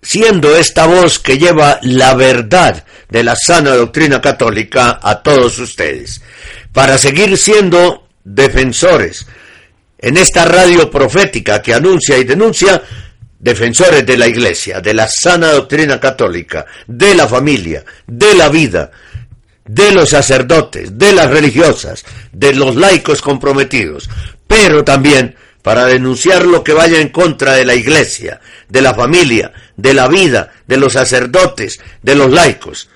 [0.00, 6.22] siendo esta voz que lleva la verdad de la sana doctrina católica a todos ustedes.
[6.72, 9.26] Para seguir siendo defensores
[9.98, 12.80] en esta radio profética que anuncia y denuncia
[13.38, 18.90] defensores de la Iglesia, de la sana doctrina católica, de la familia, de la vida,
[19.64, 24.08] de los sacerdotes, de las religiosas, de los laicos comprometidos,
[24.46, 29.52] pero también para denunciar lo que vaya en contra de la Iglesia, de la familia,
[29.76, 32.88] de la vida, de los sacerdotes, de los laicos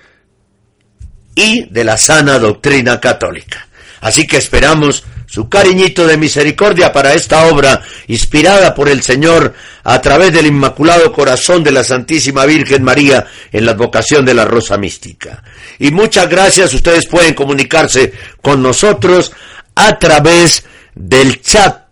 [1.34, 3.66] y de la sana doctrina católica.
[4.00, 9.54] Así que esperamos su cariñito de misericordia para esta obra inspirada por el Señor
[9.84, 14.44] a través del Inmaculado Corazón de la Santísima Virgen María en la advocación de la
[14.44, 15.44] Rosa Mística.
[15.78, 18.12] Y muchas gracias, ustedes pueden comunicarse
[18.42, 19.30] con nosotros
[19.76, 20.64] a través
[20.96, 21.84] del chat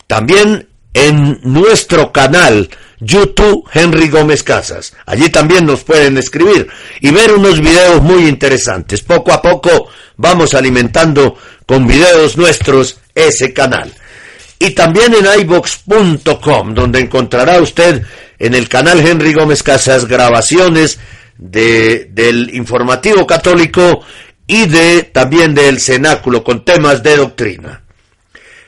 [0.05, 2.69] También en nuestro canal
[2.99, 4.93] YouTube Henry Gómez Casas.
[5.05, 6.67] Allí también nos pueden escribir
[7.01, 9.01] y ver unos videos muy interesantes.
[9.01, 11.35] Poco a poco vamos alimentando
[11.65, 13.91] con videos nuestros ese canal.
[14.59, 18.03] Y también en ibox.com, donde encontrará usted
[18.39, 20.99] en el canal Henry Gómez Casas grabaciones
[21.37, 24.01] de, del informativo católico
[24.47, 27.83] y de también del cenáculo con temas de doctrina.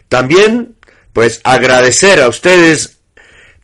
[0.10, 0.76] También,
[1.16, 2.98] pues agradecer a ustedes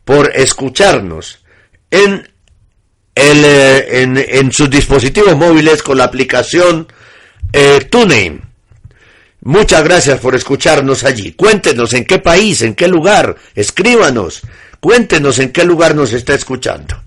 [0.06, 1.44] por escucharnos
[1.90, 2.26] en,
[3.14, 6.90] el, eh, en, en sus dispositivos móviles con la aplicación
[7.52, 8.40] eh, TuneIn.
[9.42, 11.32] Muchas gracias por escucharnos allí.
[11.32, 14.40] Cuéntenos en qué país, en qué lugar, escríbanos,
[14.80, 17.02] cuéntenos en qué lugar nos está escuchando.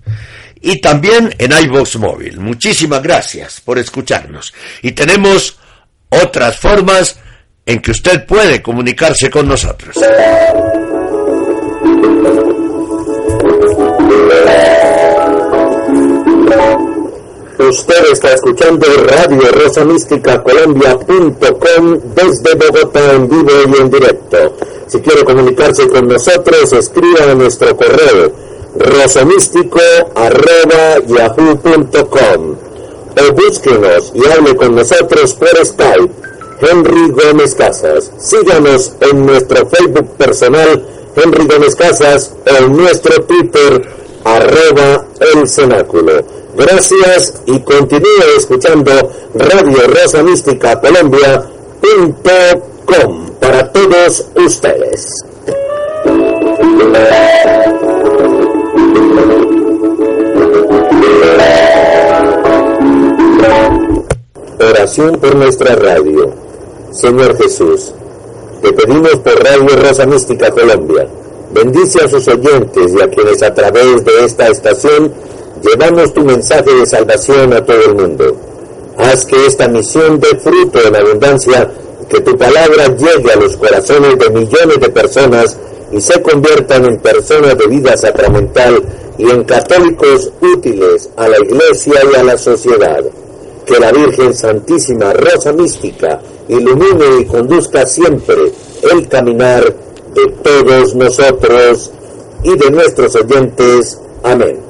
[0.60, 2.38] Y también en iVox Móvil.
[2.38, 4.54] Muchísimas gracias por escucharnos.
[4.80, 5.58] Y tenemos
[6.08, 7.18] otras formas
[7.66, 9.96] en que usted puede comunicarse con nosotros.
[17.58, 24.56] Usted está escuchando Radio Rosa Mística Colombia.com desde Bogotá en vivo y en directo.
[24.86, 28.32] Si quiere comunicarse con nosotros, escriba a nuestro correo
[28.78, 29.80] rosamístico
[30.14, 32.56] arroba yahoo.com
[33.18, 36.35] o búsquenos y hable con nosotros por Skype.
[36.60, 38.10] Henry Gómez Casas.
[38.18, 40.84] Síganos en nuestro Facebook personal
[41.16, 43.88] Henry Gómez Casas o en nuestro Twitter
[44.24, 46.22] arroba el cenáculo.
[46.56, 48.92] Gracias y continúe escuchando
[49.34, 51.36] Radio Rosa Mística Colombia.com
[53.40, 55.24] para todos ustedes.
[64.58, 66.45] Oración por nuestra radio.
[66.96, 67.92] Señor Jesús,
[68.62, 71.06] te pedimos por Radio Rosa Mística Colombia.
[71.52, 75.12] Bendice a sus oyentes y a quienes a través de esta estación
[75.62, 78.34] llevamos tu mensaje de salvación a todo el mundo.
[78.96, 81.70] Haz que esta misión dé fruto en abundancia,
[82.08, 85.54] que tu palabra llegue a los corazones de millones de personas
[85.92, 88.82] y se conviertan en personas de vida sacramental
[89.18, 93.04] y en católicos útiles a la iglesia y a la sociedad.
[93.66, 98.52] Que la Virgen Santísima Rosa Mística ilumine y conduzca siempre
[98.90, 99.64] el caminar
[100.14, 101.90] de todos nosotros
[102.44, 103.98] y de nuestros oyentes.
[104.22, 104.60] Amén.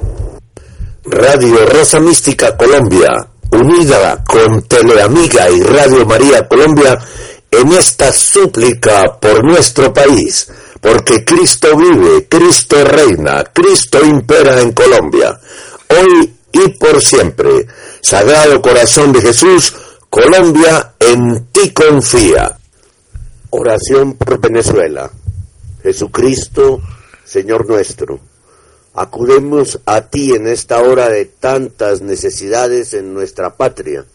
[1.05, 3.09] Radio Rosa Mística Colombia,
[3.51, 6.99] unida con Teleamiga y Radio María Colombia
[7.49, 10.49] en esta súplica por nuestro país,
[10.81, 15.39] porque Cristo vive, Cristo reina, Cristo impera en Colombia,
[15.89, 17.67] hoy y por siempre.
[18.09, 19.75] Sagrado Corazón de Jesús,
[20.09, 22.57] Colombia en ti confía.
[23.49, 25.11] Oración por Venezuela.
[25.83, 26.81] Jesucristo,
[27.25, 28.21] Señor nuestro,
[28.93, 34.05] acudemos a ti en esta hora de tantas necesidades en nuestra patria.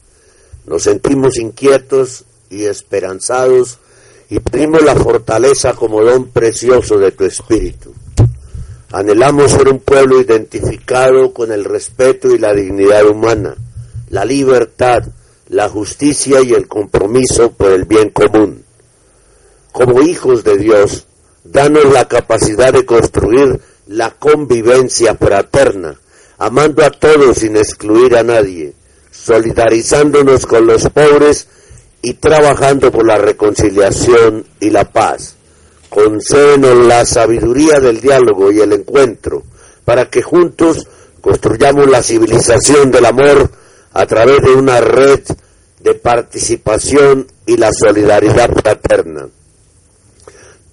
[0.64, 3.78] Nos sentimos inquietos y esperanzados
[4.30, 7.92] y pedimos la fortaleza como don precioso de tu Espíritu.
[8.90, 13.54] Anhelamos ser un pueblo identificado con el respeto y la dignidad humana,
[14.12, 15.04] la libertad,
[15.48, 18.62] la justicia y el compromiso por el bien común.
[19.72, 21.06] Como hijos de Dios,
[21.44, 25.98] danos la capacidad de construir la convivencia fraterna,
[26.36, 28.74] amando a todos sin excluir a nadie,
[29.10, 31.48] solidarizándonos con los pobres
[32.02, 35.36] y trabajando por la reconciliación y la paz.
[35.88, 39.42] Concédenos la sabiduría del diálogo y el encuentro,
[39.86, 40.86] para que juntos
[41.22, 43.61] construyamos la civilización del amor
[43.92, 45.20] a través de una red
[45.80, 49.28] de participación y la solidaridad fraterna.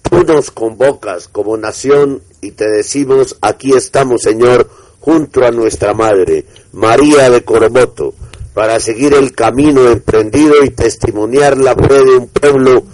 [0.02, 4.68] Tú nos convocas como nación y te decimos, aquí estamos, Señor,
[5.00, 8.14] junto a nuestra Madre, María de Coromoto,
[8.54, 12.84] para seguir el camino emprendido y testimoniar la fe de un pueblo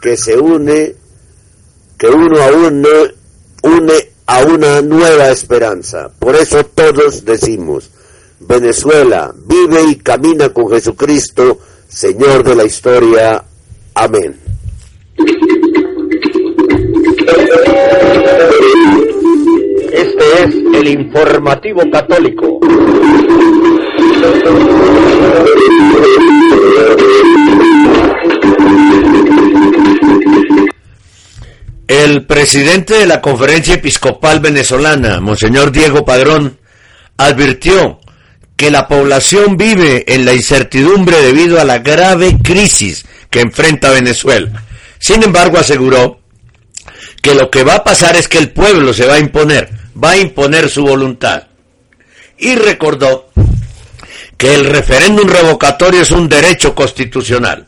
[0.00, 0.94] que se une,
[1.98, 2.88] que uno a uno
[3.62, 6.10] une a una nueva esperanza.
[6.18, 7.90] Por eso todos decimos,
[8.46, 13.44] Venezuela vive y camina con Jesucristo, Señor de la historia.
[13.94, 14.36] Amén.
[19.92, 22.60] Este es el informativo católico.
[31.88, 36.58] El presidente de la Conferencia Episcopal Venezolana, Monseñor Diego Padrón,
[37.16, 38.00] advirtió
[38.62, 44.62] que la población vive en la incertidumbre debido a la grave crisis que enfrenta Venezuela.
[45.00, 46.20] Sin embargo, aseguró
[47.20, 49.68] que lo que va a pasar es que el pueblo se va a imponer,
[50.00, 51.48] va a imponer su voluntad.
[52.38, 53.32] Y recordó
[54.36, 57.66] que el referéndum revocatorio es un derecho constitucional.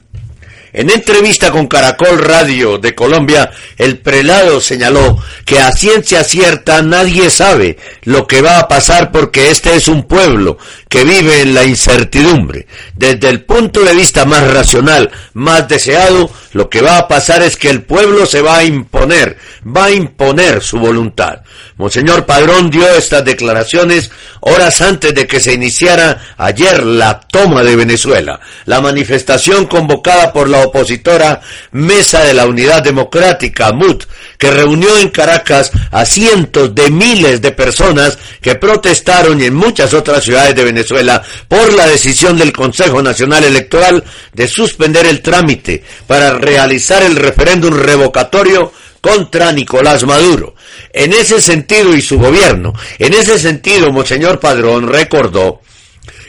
[0.74, 7.30] En entrevista con Caracol Radio de Colombia, el prelado señaló que a ciencia cierta nadie
[7.30, 10.58] sabe lo que va a pasar porque este es un pueblo
[10.94, 12.68] que vive en la incertidumbre.
[12.94, 17.56] Desde el punto de vista más racional, más deseado, lo que va a pasar es
[17.56, 19.36] que el pueblo se va a imponer,
[19.66, 21.40] va a imponer su voluntad.
[21.78, 27.74] Monseñor Padrón dio estas declaraciones horas antes de que se iniciara ayer la toma de
[27.74, 31.40] Venezuela, la manifestación convocada por la opositora
[31.72, 34.04] Mesa de la Unidad Democrática, MUD,
[34.38, 40.22] que reunió en Caracas a cientos de miles de personas que protestaron en muchas otras
[40.22, 40.83] ciudades de Venezuela
[41.48, 47.74] por la decisión del Consejo Nacional Electoral de suspender el trámite para realizar el referéndum
[47.74, 50.54] revocatorio contra Nicolás Maduro.
[50.92, 55.60] En ese sentido y su gobierno, en ese sentido, Monseñor Padrón recordó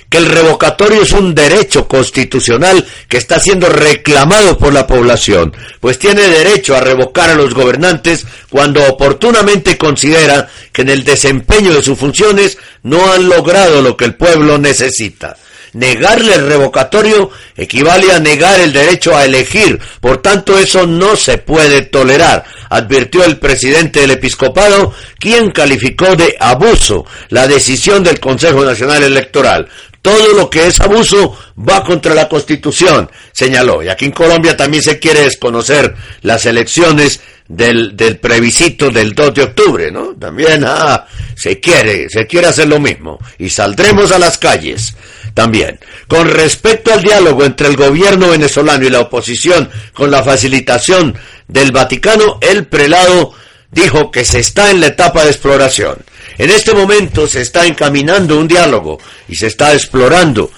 [0.10, 6.00] que el revocatorio es un derecho constitucional que está siendo reclamado por la población, pues
[6.00, 11.84] tiene derecho a revocar a los gobernantes cuando oportunamente considera que en el desempeño de
[11.84, 15.38] sus funciones no han logrado lo que el pueblo necesita.
[15.74, 21.38] Negarle el revocatorio equivale a negar el derecho a elegir, por tanto eso no se
[21.38, 28.64] puede tolerar, advirtió el presidente del episcopado, quien calificó de abuso la decisión del Consejo
[28.64, 29.68] Nacional Electoral.
[30.06, 31.36] Todo lo que es abuso
[31.68, 33.82] va contra la Constitución, señaló.
[33.82, 39.34] Y aquí en Colombia también se quiere desconocer las elecciones del, del plebiscito del 2
[39.34, 40.14] de octubre, ¿no?
[40.14, 43.18] También, ah, se quiere, se quiere hacer lo mismo.
[43.40, 44.96] Y saldremos a las calles
[45.34, 45.80] también.
[46.08, 51.72] Con respecto al diálogo entre el gobierno venezolano y la oposición con la facilitación del
[51.72, 53.34] Vaticano, el prelado
[53.76, 55.98] dijo que se está en la etapa de exploración.
[56.38, 60.50] En este momento se está encaminando un diálogo y se está explorando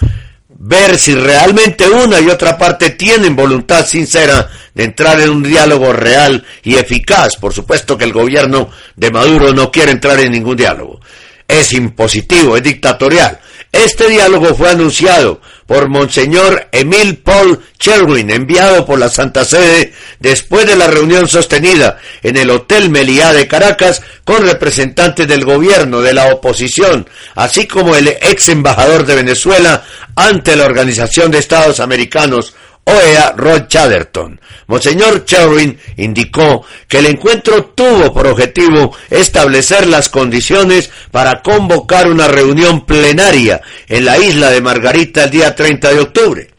[0.60, 5.92] ver si realmente una y otra parte tienen voluntad sincera de entrar en un diálogo
[5.92, 7.36] real y eficaz.
[7.36, 11.00] Por supuesto que el gobierno de Maduro no quiere entrar en ningún diálogo.
[11.46, 13.40] Es impositivo, es dictatorial.
[13.70, 20.66] Este diálogo fue anunciado por Monseñor Emil Paul Cherwin, enviado por la Santa Sede después
[20.66, 26.14] de la reunión sostenida en el Hotel Meliá de Caracas con representantes del gobierno, de
[26.14, 29.84] la oposición, así como el ex embajador de Venezuela
[30.16, 32.54] ante la Organización de Estados Americanos,
[32.88, 34.40] OEA Rod Chatterton.
[34.66, 42.28] Monseñor Cherwin indicó que el encuentro tuvo por objetivo establecer las condiciones para convocar una
[42.28, 46.50] reunión plenaria en la isla de Margarita el día 30 de octubre.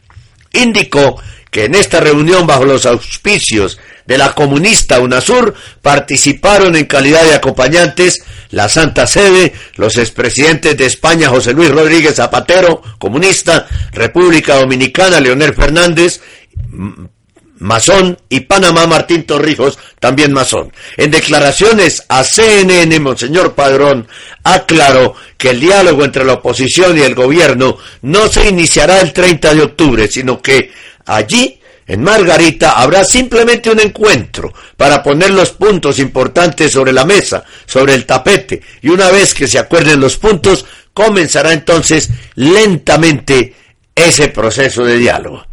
[0.52, 1.20] Indicó
[1.50, 7.34] que en esta reunión bajo los auspicios de la comunista UNASUR participaron en calidad de
[7.34, 15.20] acompañantes la Santa Sede, los expresidentes de España José Luis Rodríguez Zapatero, comunista, República Dominicana
[15.20, 16.20] Leonel Fernández,
[17.60, 20.72] masón, y Panamá Martín Torrijos, también masón.
[20.96, 24.08] En declaraciones a CNN, Monseñor Padrón
[24.42, 29.54] aclaró que el diálogo entre la oposición y el gobierno no se iniciará el 30
[29.54, 30.72] de octubre, sino que
[31.14, 37.44] allí en Margarita habrá simplemente un encuentro para poner los puntos importantes sobre la mesa,
[37.66, 43.54] sobre el tapete, y una vez que se acuerden los puntos, comenzará entonces lentamente
[43.94, 45.44] ese proceso de diálogo.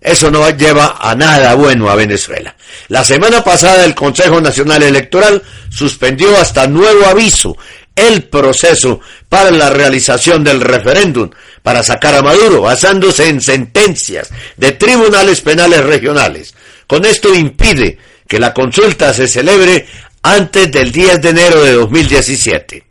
[0.00, 2.54] Eso no lleva a nada bueno a Venezuela.
[2.88, 7.56] La semana pasada el Consejo Nacional Electoral suspendió hasta nuevo aviso
[7.98, 11.30] el proceso para la realización del referéndum
[11.62, 16.54] para sacar a Maduro, basándose en sentencias de tribunales penales regionales.
[16.86, 19.86] Con esto impide que la consulta se celebre
[20.22, 22.84] antes del 10 de enero de 2017.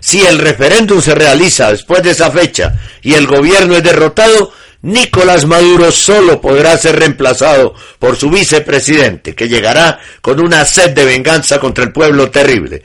[0.00, 4.52] Si el referéndum se realiza después de esa fecha y el gobierno es derrotado,
[4.82, 11.04] Nicolás Maduro solo podrá ser reemplazado por su vicepresidente, que llegará con una sed de
[11.04, 12.82] venganza contra el pueblo terrible,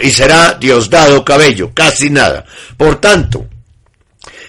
[0.00, 2.44] y será Diosdado Cabello, casi nada.
[2.76, 3.46] Por tanto,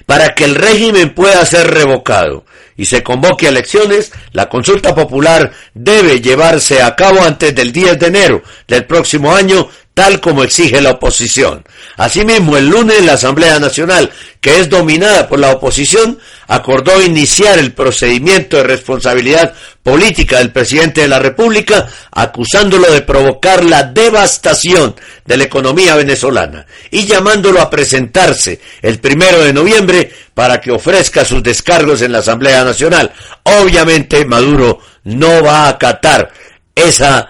[0.06, 2.44] para que el régimen pueda ser revocado
[2.76, 8.00] y se convoque a elecciones, la consulta popular debe llevarse a cabo antes del 10
[8.00, 9.70] de enero del próximo año,
[10.00, 11.66] tal como exige la oposición.
[11.98, 17.74] Asimismo, el lunes la Asamblea Nacional, que es dominada por la oposición, acordó iniciar el
[17.74, 24.96] procedimiento de responsabilidad política del presidente de la República, acusándolo de provocar la devastación
[25.26, 31.26] de la economía venezolana y llamándolo a presentarse el primero de noviembre para que ofrezca
[31.26, 33.12] sus descargos en la Asamblea Nacional.
[33.44, 36.32] Obviamente Maduro no va a acatar
[36.74, 37.28] esa,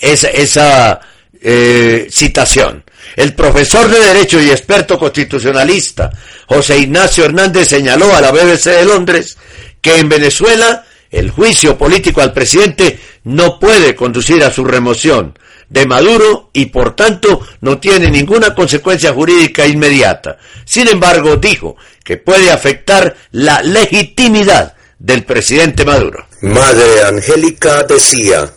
[0.00, 1.00] esa, esa
[1.40, 2.84] eh, citación.
[3.16, 6.10] El profesor de Derecho y experto constitucionalista
[6.46, 9.36] José Ignacio Hernández señaló a la BBC de Londres
[9.80, 15.38] que en Venezuela el juicio político al presidente no puede conducir a su remoción
[15.68, 20.38] de Maduro y por tanto no tiene ninguna consecuencia jurídica inmediata.
[20.64, 26.26] Sin embargo, dijo que puede afectar la legitimidad del presidente Maduro.
[26.42, 28.50] Madre Angélica decía,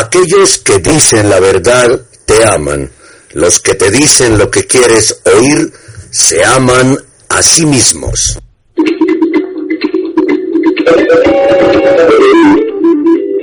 [0.00, 2.90] aquellos que dicen la verdad te aman,
[3.32, 5.72] los que te dicen lo que quieres oír
[6.10, 8.38] se aman a sí mismos.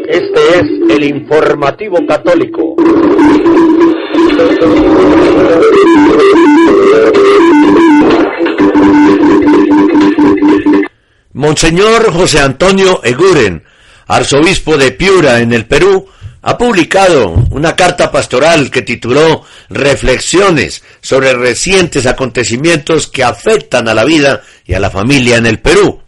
[0.08, 2.76] Este es el informativo católico.
[11.34, 13.64] Monseñor José Antonio Eguren,
[14.08, 16.08] arzobispo de Piura en el Perú,
[16.44, 24.04] ha publicado una carta pastoral que tituló Reflexiones sobre recientes acontecimientos que afectan a la
[24.04, 26.02] vida y a la familia en el Perú.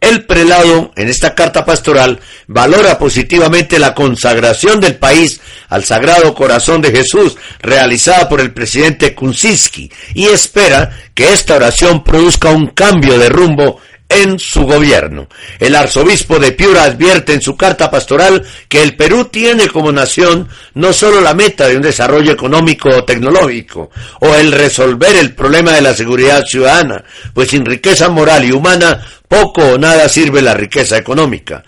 [0.00, 6.80] El prelado, en esta carta pastoral, valora positivamente la consagración del país al Sagrado Corazón
[6.82, 13.18] de Jesús realizada por el presidente Kunczynski y espera que esta oración produzca un cambio
[13.18, 15.28] de rumbo en su gobierno.
[15.58, 20.48] El arzobispo de Piura advierte en su carta pastoral que el Perú tiene como nación
[20.74, 23.90] no solo la meta de un desarrollo económico o tecnológico,
[24.20, 27.04] o el resolver el problema de la seguridad ciudadana,
[27.34, 31.62] pues sin riqueza moral y humana poco o nada sirve la riqueza económica.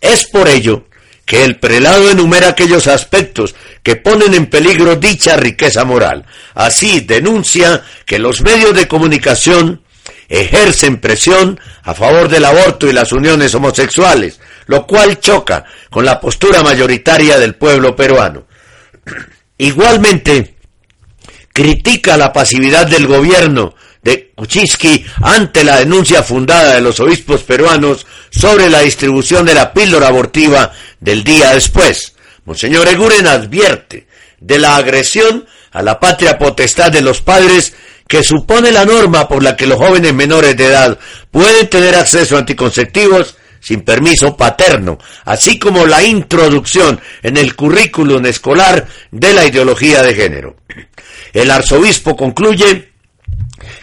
[0.00, 0.86] Es por ello
[1.24, 6.24] que el prelado enumera aquellos aspectos que ponen en peligro dicha riqueza moral.
[6.54, 9.83] Así denuncia que los medios de comunicación
[10.28, 16.20] ejercen presión a favor del aborto y las uniones homosexuales, lo cual choca con la
[16.20, 18.46] postura mayoritaria del pueblo peruano.
[19.58, 20.56] Igualmente,
[21.52, 28.06] critica la pasividad del gobierno de Kuczynski ante la denuncia fundada de los obispos peruanos
[28.30, 32.14] sobre la distribución de la píldora abortiva del día después.
[32.44, 34.06] Monseñor Eguren advierte
[34.40, 37.72] de la agresión a la patria potestad de los padres
[38.06, 40.98] que supone la norma por la que los jóvenes menores de edad
[41.30, 48.24] pueden tener acceso a anticonceptivos sin permiso paterno, así como la introducción en el currículum
[48.26, 50.56] escolar de la ideología de género.
[51.32, 52.92] El arzobispo concluye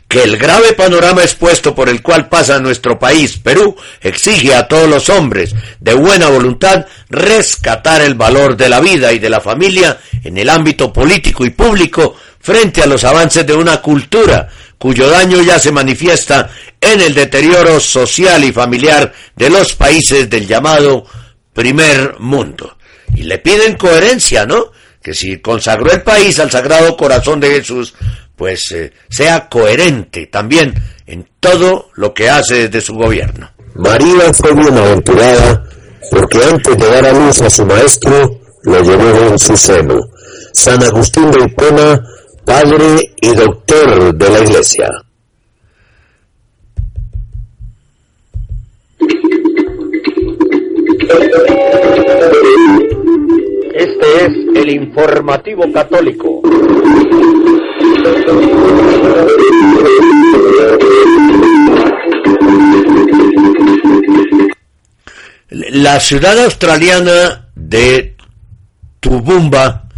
[0.07, 4.89] que el grave panorama expuesto por el cual pasa nuestro país, Perú, exige a todos
[4.89, 9.99] los hombres de buena voluntad rescatar el valor de la vida y de la familia
[10.23, 15.41] en el ámbito político y público frente a los avances de una cultura cuyo daño
[15.41, 21.05] ya se manifiesta en el deterioro social y familiar de los países del llamado
[21.53, 22.77] primer mundo.
[23.15, 24.71] Y le piden coherencia, ¿no?
[25.01, 27.93] Que si consagró el país al Sagrado Corazón de Jesús,
[28.35, 30.73] pues eh, sea coherente también
[31.05, 33.51] en todo lo que hace desde su gobierno.
[33.75, 35.63] María fue bienaventurada
[36.09, 39.99] porque antes de dar a luz a su maestro, lo llevó en su seno.
[40.53, 42.01] San Agustín de Hipona,
[42.45, 44.89] padre y doctor de la Iglesia.
[53.73, 56.41] Este es el informativo católico.
[65.49, 68.15] La ciudad australiana de
[68.99, 69.89] Tubumba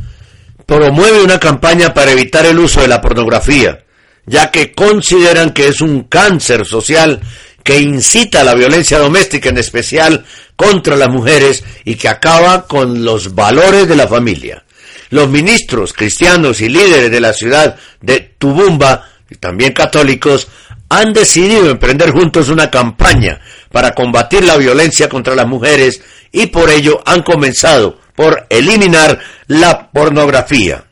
[0.73, 3.83] promueve una campaña para evitar el uso de la pornografía,
[4.25, 7.21] ya que consideran que es un cáncer social
[7.63, 13.05] que incita a la violencia doméstica, en especial contra las mujeres, y que acaba con
[13.05, 14.65] los valores de la familia.
[15.11, 20.47] Los ministros cristianos y líderes de la ciudad de Tubumba, y también católicos,
[20.89, 23.39] han decidido emprender juntos una campaña
[23.73, 25.99] para combatir la violencia contra las mujeres
[26.31, 30.85] y por ello han comenzado por eliminar la pornografía.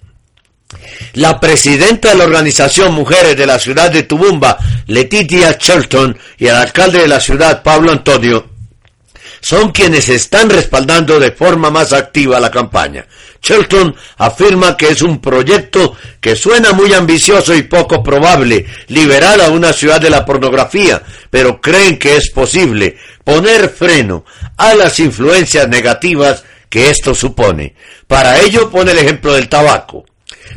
[1.13, 4.57] La presidenta de la organización Mujeres de la ciudad de Tubumba,
[4.87, 8.49] Letitia Shelton, y el alcalde de la ciudad, Pablo Antonio,
[9.41, 13.05] son quienes están respaldando de forma más activa la campaña.
[13.41, 19.49] Shelton afirma que es un proyecto que suena muy ambicioso y poco probable, liberar a
[19.49, 24.25] una ciudad de la pornografía, pero creen que es posible poner freno
[24.57, 27.75] a las influencias negativas que esto supone.
[28.07, 30.05] Para ello pone el ejemplo del tabaco.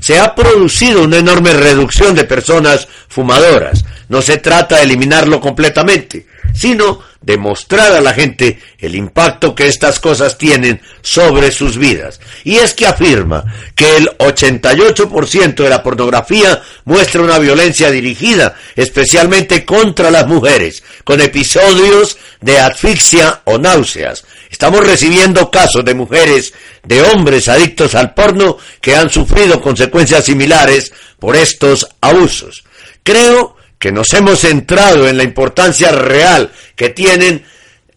[0.00, 3.84] Se ha producido una enorme reducción de personas fumadoras.
[4.08, 9.66] No se trata de eliminarlo completamente, sino de mostrar a la gente el impacto que
[9.66, 12.20] estas cosas tienen sobre sus vidas.
[12.44, 13.44] Y es que afirma
[13.74, 21.20] que el 88% de la pornografía muestra una violencia dirigida especialmente contra las mujeres, con
[21.20, 24.24] episodios de asfixia o náuseas.
[24.50, 26.52] Estamos recibiendo casos de mujeres,
[26.84, 32.64] de hombres adictos al porno que han sufrido consecuencias similares por estos abusos.
[33.02, 37.44] Creo que nos hemos centrado en la importancia real que tienen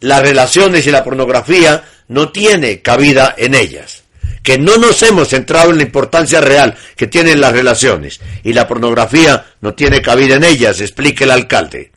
[0.01, 4.03] las relaciones y la pornografía no tiene cabida en ellas.
[4.43, 8.67] Que no nos hemos centrado en la importancia real que tienen las relaciones y la
[8.67, 11.93] pornografía no tiene cabida en ellas, explica el alcalde.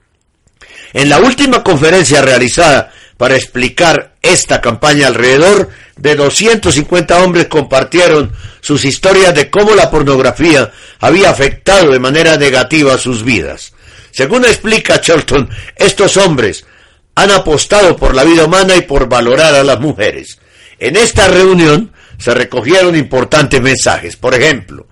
[0.92, 8.84] En la última conferencia realizada para explicar esta campaña alrededor de 250 hombres compartieron sus
[8.84, 10.70] historias de cómo la pornografía
[11.00, 13.72] había afectado de manera negativa sus vidas.
[14.20, 16.66] Según explica Charlton, estos hombres
[17.14, 20.38] han apostado por la vida humana y por valorar a las mujeres.
[20.78, 24.16] En esta reunión se recogieron importantes mensajes.
[24.16, 24.88] Por ejemplo,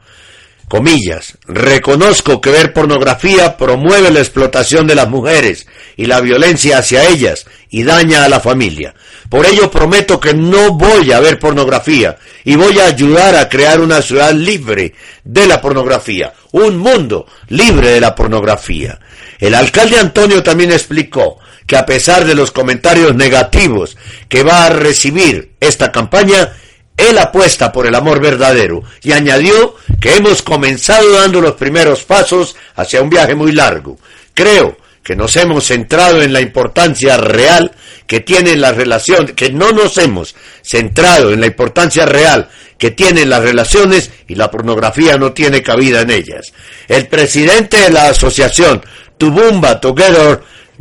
[0.66, 5.66] comillas, reconozco que ver pornografía promueve la explotación de las mujeres
[5.98, 8.94] y la violencia hacia ellas y daña a la familia.
[9.28, 13.82] Por ello prometo que no voy a ver pornografía y voy a ayudar a crear
[13.82, 18.98] una ciudad libre de la pornografía, un mundo libre de la pornografía.
[19.38, 23.96] El alcalde Antonio también explicó que a pesar de los comentarios negativos
[24.28, 26.52] que va a recibir esta campaña,
[26.96, 32.56] él apuesta por el amor verdadero y añadió que hemos comenzado dando los primeros pasos
[32.74, 33.98] hacia un viaje muy largo.
[34.34, 37.72] Creo que nos hemos centrado en la importancia real
[38.06, 43.28] que tienen las relaciones, que no nos hemos centrado en la importancia real que tienen
[43.28, 46.52] las relaciones y la pornografía no tiene cabida en ellas.
[46.86, 48.82] El presidente de la asociación
[49.18, 50.40] Tubumba Together,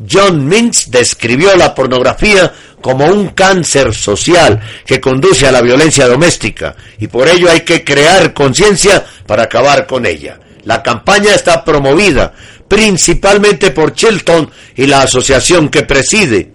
[0.10, 6.76] John Mintz, describió la pornografía como un cáncer social que conduce a la violencia doméstica
[7.00, 10.40] y por ello hay que crear conciencia para acabar con ella.
[10.64, 12.34] La campaña está promovida
[12.68, 16.52] principalmente por Chilton y la asociación que preside,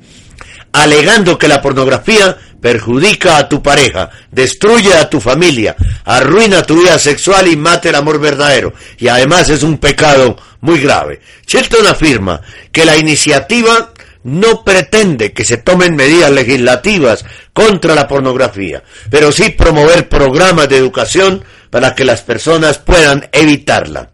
[0.73, 5.75] alegando que la pornografía perjudica a tu pareja, destruye a tu familia,
[6.05, 8.73] arruina tu vida sexual y mata el amor verdadero.
[8.99, 11.21] Y además es un pecado muy grave.
[11.45, 12.41] Chilton afirma
[12.73, 13.93] que la iniciativa
[14.25, 20.79] no pretende que se tomen medidas legislativas contra la pornografía, pero sí promover programas de
[20.79, 24.11] educación para que las personas puedan evitarla.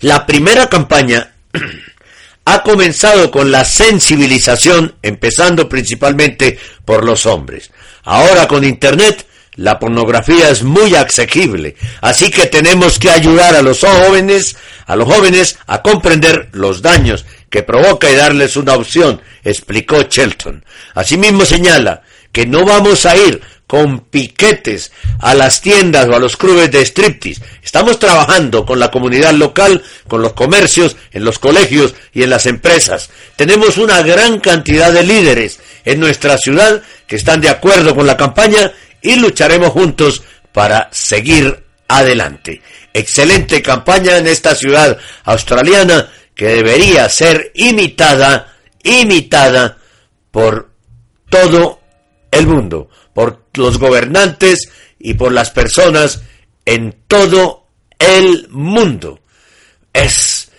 [0.00, 1.34] La primera campaña
[2.44, 7.70] ha comenzado con la sensibilización, empezando principalmente por los hombres.
[8.04, 9.26] Ahora con Internet,
[9.56, 14.56] la pornografía es muy asequible, así que tenemos que ayudar a los jóvenes,
[14.86, 20.64] a los jóvenes a comprender los daños que provoca y darles una opción, explicó Shelton.
[20.94, 22.02] Asimismo señala
[22.32, 26.84] que no vamos a ir con piquetes a las tiendas o a los clubes de
[26.84, 27.40] striptease.
[27.62, 32.44] Estamos trabajando con la comunidad local, con los comercios, en los colegios y en las
[32.44, 33.08] empresas.
[33.36, 38.18] Tenemos una gran cantidad de líderes en nuestra ciudad que están de acuerdo con la
[38.18, 40.22] campaña y lucharemos juntos
[40.52, 41.61] para seguir
[41.98, 42.62] adelante.
[42.92, 49.78] Excelente campaña en esta ciudad australiana que debería ser imitada, imitada
[50.30, 50.70] por
[51.28, 51.80] todo
[52.30, 54.68] el mundo por los gobernantes
[54.98, 56.22] y por las personas
[56.64, 57.66] en todo
[57.98, 59.20] el mundo.
[59.92, 60.50] Es,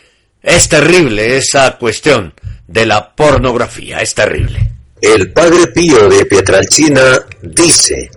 [0.41, 2.33] es terrible esa cuestión
[2.67, 4.71] de la pornografía, es terrible.
[5.01, 8.09] El Padre Pío de Pietralcina dice,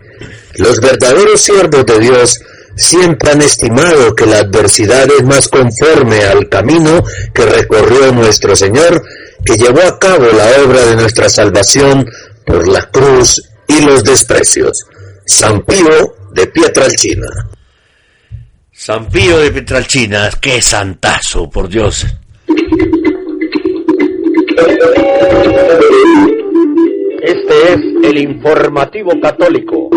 [0.57, 2.41] los verdaderos siervos de Dios
[2.77, 7.03] siempre han estimado que la adversidad es más conforme al camino
[7.35, 9.03] que recorrió nuestro Señor,
[9.45, 12.09] que llevó a cabo la obra de nuestra salvación
[12.45, 14.87] por la cruz y los desprecios.
[15.25, 17.27] San Pío de Pietralcina.
[18.73, 22.07] San Pío de Pietralcina, qué santazo, por Dios.
[27.23, 29.91] Este es el informativo católico.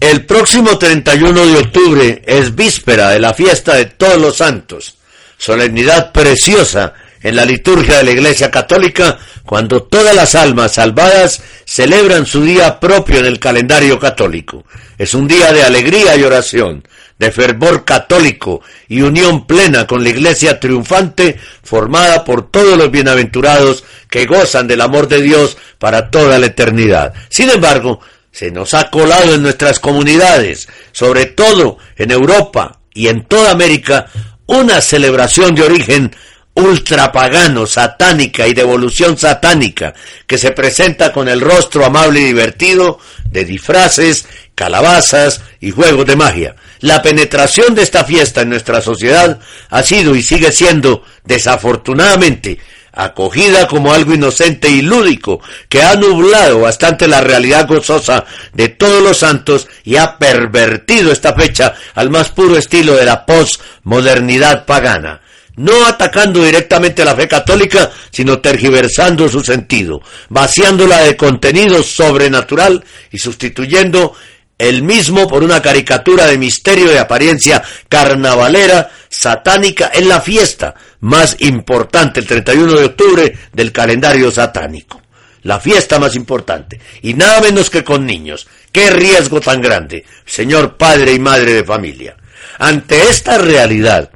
[0.00, 4.96] El próximo 31 de octubre es víspera de la fiesta de todos los santos,
[5.36, 12.26] solemnidad preciosa en la liturgia de la Iglesia Católica cuando todas las almas salvadas celebran
[12.26, 14.64] su día propio en el calendario católico.
[14.96, 16.84] Es un día de alegría y oración,
[17.18, 23.84] de fervor católico y unión plena con la Iglesia triunfante formada por todos los bienaventurados
[24.10, 27.14] que gozan del amor de Dios para toda la eternidad.
[27.28, 28.00] Sin embargo,
[28.30, 34.06] se nos ha colado en nuestras comunidades, sobre todo en Europa y en toda América,
[34.46, 36.14] una celebración de origen
[36.56, 39.92] ultrapagano, satánica y de evolución satánica,
[40.26, 42.98] que se presenta con el rostro amable y divertido
[43.30, 44.26] de disfraces,
[44.56, 46.56] calabazas y juegos de magia.
[46.80, 49.38] La penetración de esta fiesta en nuestra sociedad
[49.70, 52.58] ha sido y sigue siendo, desafortunadamente,
[52.92, 59.02] acogida como algo inocente y lúdico, que ha nublado bastante la realidad gozosa de todos
[59.02, 65.20] los santos y ha pervertido esta fecha al más puro estilo de la posmodernidad pagana
[65.56, 72.84] no atacando directamente a la fe católica, sino tergiversando su sentido, vaciándola de contenido sobrenatural
[73.10, 74.14] y sustituyendo
[74.58, 81.36] el mismo por una caricatura de misterio de apariencia carnavalera, satánica, en la fiesta más
[81.40, 85.02] importante, el 31 de octubre, del calendario satánico.
[85.42, 88.48] La fiesta más importante, y nada menos que con niños.
[88.72, 92.16] ¡Qué riesgo tan grande, señor padre y madre de familia!
[92.58, 94.10] Ante esta realidad,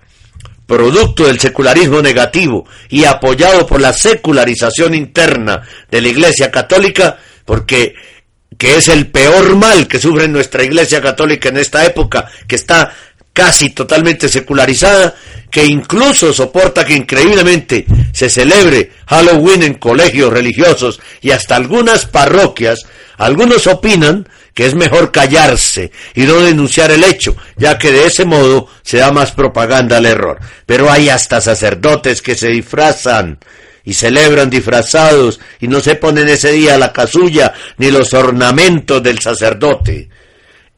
[0.66, 7.94] producto del secularismo negativo y apoyado por la secularización interna de la Iglesia Católica, porque
[8.60, 12.92] que es el peor mal que sufre nuestra Iglesia Católica en esta época, que está
[13.32, 15.14] casi totalmente secularizada,
[15.50, 22.84] que incluso soporta que increíblemente se celebre Halloween en colegios religiosos y hasta algunas parroquias,
[23.16, 28.26] algunos opinan que es mejor callarse y no denunciar el hecho, ya que de ese
[28.26, 30.38] modo se da más propaganda al error.
[30.66, 33.38] Pero hay hasta sacerdotes que se disfrazan
[33.84, 39.20] y celebran disfrazados y no se ponen ese día la casulla ni los ornamentos del
[39.20, 40.08] sacerdote.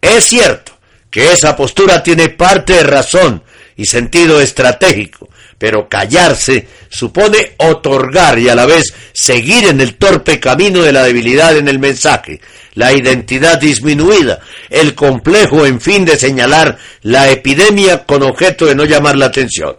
[0.01, 0.73] Es cierto
[1.11, 3.43] que esa postura tiene parte de razón
[3.77, 5.29] y sentido estratégico,
[5.59, 11.05] pero callarse supone otorgar y a la vez seguir en el torpe camino de la
[11.05, 12.41] debilidad en el mensaje,
[12.75, 14.41] la identidad disminuida,
[14.71, 19.77] el complejo en fin de señalar la epidemia con objeto de no llamar la atención.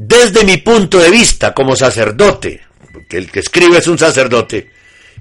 [0.00, 2.60] Desde mi punto de vista como sacerdote,
[2.92, 4.70] porque el que escribe es un sacerdote,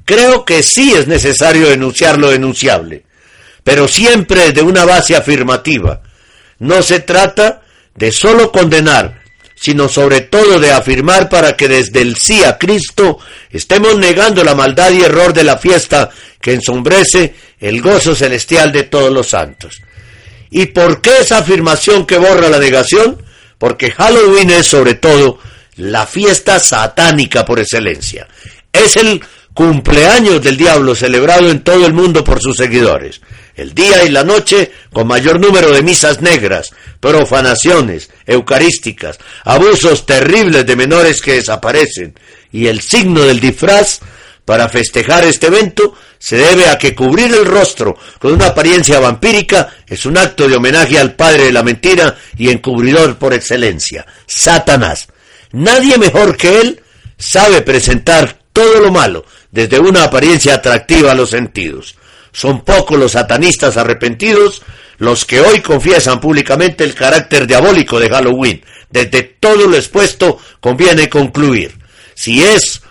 [0.06, 3.04] creo que sí es necesario denunciar lo denunciable,
[3.64, 6.04] pero siempre de una base afirmativa.
[6.60, 7.64] No se trata
[7.96, 9.24] de solo condenar,
[9.56, 13.18] sino sobre todo de afirmar para que desde el sí a Cristo
[13.50, 18.84] estemos negando la maldad y error de la fiesta que ensombrece el gozo celestial de
[18.84, 19.82] todos los santos.
[20.52, 23.26] ¿Y por qué esa afirmación que borra la negación?
[23.58, 25.40] Porque Halloween es sobre todo
[25.78, 28.28] la fiesta satánica por excelencia.
[28.72, 29.22] Es el
[29.54, 33.22] cumpleaños del diablo celebrado en todo el mundo por sus seguidores.
[33.56, 40.64] El día y la noche con mayor número de misas negras, profanaciones eucarísticas, abusos terribles
[40.64, 42.14] de menores que desaparecen
[42.52, 44.00] y el signo del disfraz
[44.48, 49.76] para festejar este evento se debe a que cubrir el rostro con una apariencia vampírica
[49.86, 55.10] es un acto de homenaje al padre de la mentira y encubridor por excelencia, Satanás.
[55.52, 56.82] Nadie mejor que él
[57.18, 61.98] sabe presentar todo lo malo desde una apariencia atractiva a los sentidos.
[62.32, 64.62] Son pocos los satanistas arrepentidos
[64.98, 68.64] los que hoy confiesan públicamente el carácter diabólico de Halloween.
[68.90, 71.78] Desde todo lo expuesto conviene concluir.
[72.16, 72.82] Si es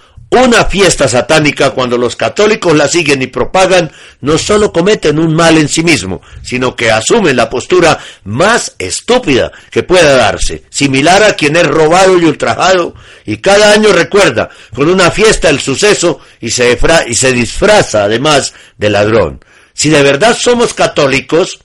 [0.43, 5.57] una fiesta satánica cuando los católicos la siguen y propagan, no solo cometen un mal
[5.59, 11.35] en sí mismo, sino que asumen la postura más estúpida que pueda darse, similar a
[11.35, 16.51] quien es robado y ultrajado, y cada año recuerda con una fiesta el suceso y
[16.51, 19.45] se, y se disfraza además de ladrón.
[19.73, 21.61] Si de verdad somos católicos,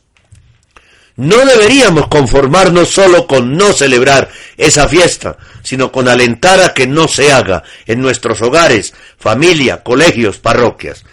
[1.15, 7.07] no deberíamos conformarnos solo con no celebrar esa fiesta, sino con alentar a que no
[7.07, 11.03] se haga en nuestros hogares, familia, colegios, parroquias.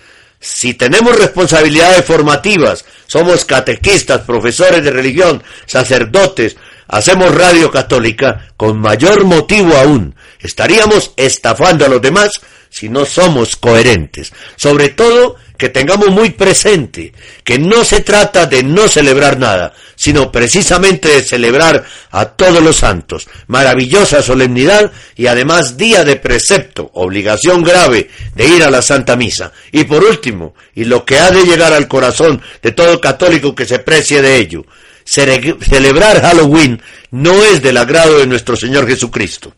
[0.40, 9.24] Si tenemos responsabilidades formativas, somos catequistas, profesores de religión, sacerdotes, hacemos radio católica, con mayor
[9.24, 12.30] motivo aún, estaríamos estafando a los demás
[12.70, 14.32] si no somos coherentes.
[14.57, 20.31] Sobre todo que tengamos muy presente que no se trata de no celebrar nada, sino
[20.31, 23.29] precisamente de celebrar a todos los santos.
[23.49, 29.53] Maravillosa solemnidad y además día de precepto, obligación grave de ir a la Santa Misa.
[29.73, 33.67] Y por último, y lo que ha de llegar al corazón de todo católico que
[33.67, 34.65] se precie de ello,
[35.05, 36.81] celebrar Halloween
[37.11, 39.55] no es del agrado de nuestro Señor Jesucristo.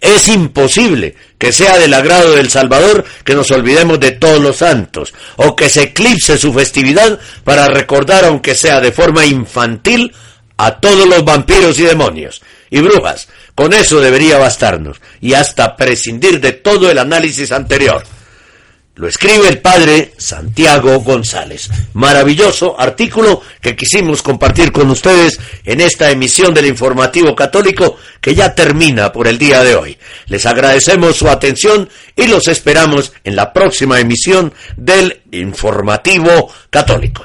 [0.00, 5.14] Es imposible que sea del agrado del Salvador que nos olvidemos de todos los santos,
[5.36, 10.12] o que se eclipse su festividad para recordar, aunque sea de forma infantil,
[10.56, 13.28] a todos los vampiros y demonios y brujas.
[13.54, 18.04] Con eso debería bastarnos, y hasta prescindir de todo el análisis anterior.
[19.00, 21.70] Lo escribe el padre Santiago González.
[21.94, 28.54] Maravilloso artículo que quisimos compartir con ustedes en esta emisión del informativo católico que ya
[28.54, 29.96] termina por el día de hoy.
[30.26, 37.24] Les agradecemos su atención y los esperamos en la próxima emisión del informativo católico.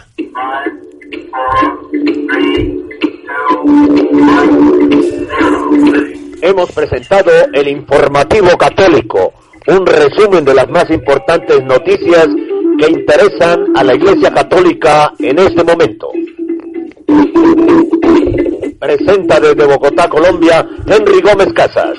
[6.41, 9.33] Hemos presentado el informativo católico,
[9.67, 12.27] un resumen de las más importantes noticias
[12.79, 16.09] que interesan a la Iglesia Católica en este momento.
[18.79, 21.97] Presenta desde Bogotá, Colombia, Henry Gómez Casas.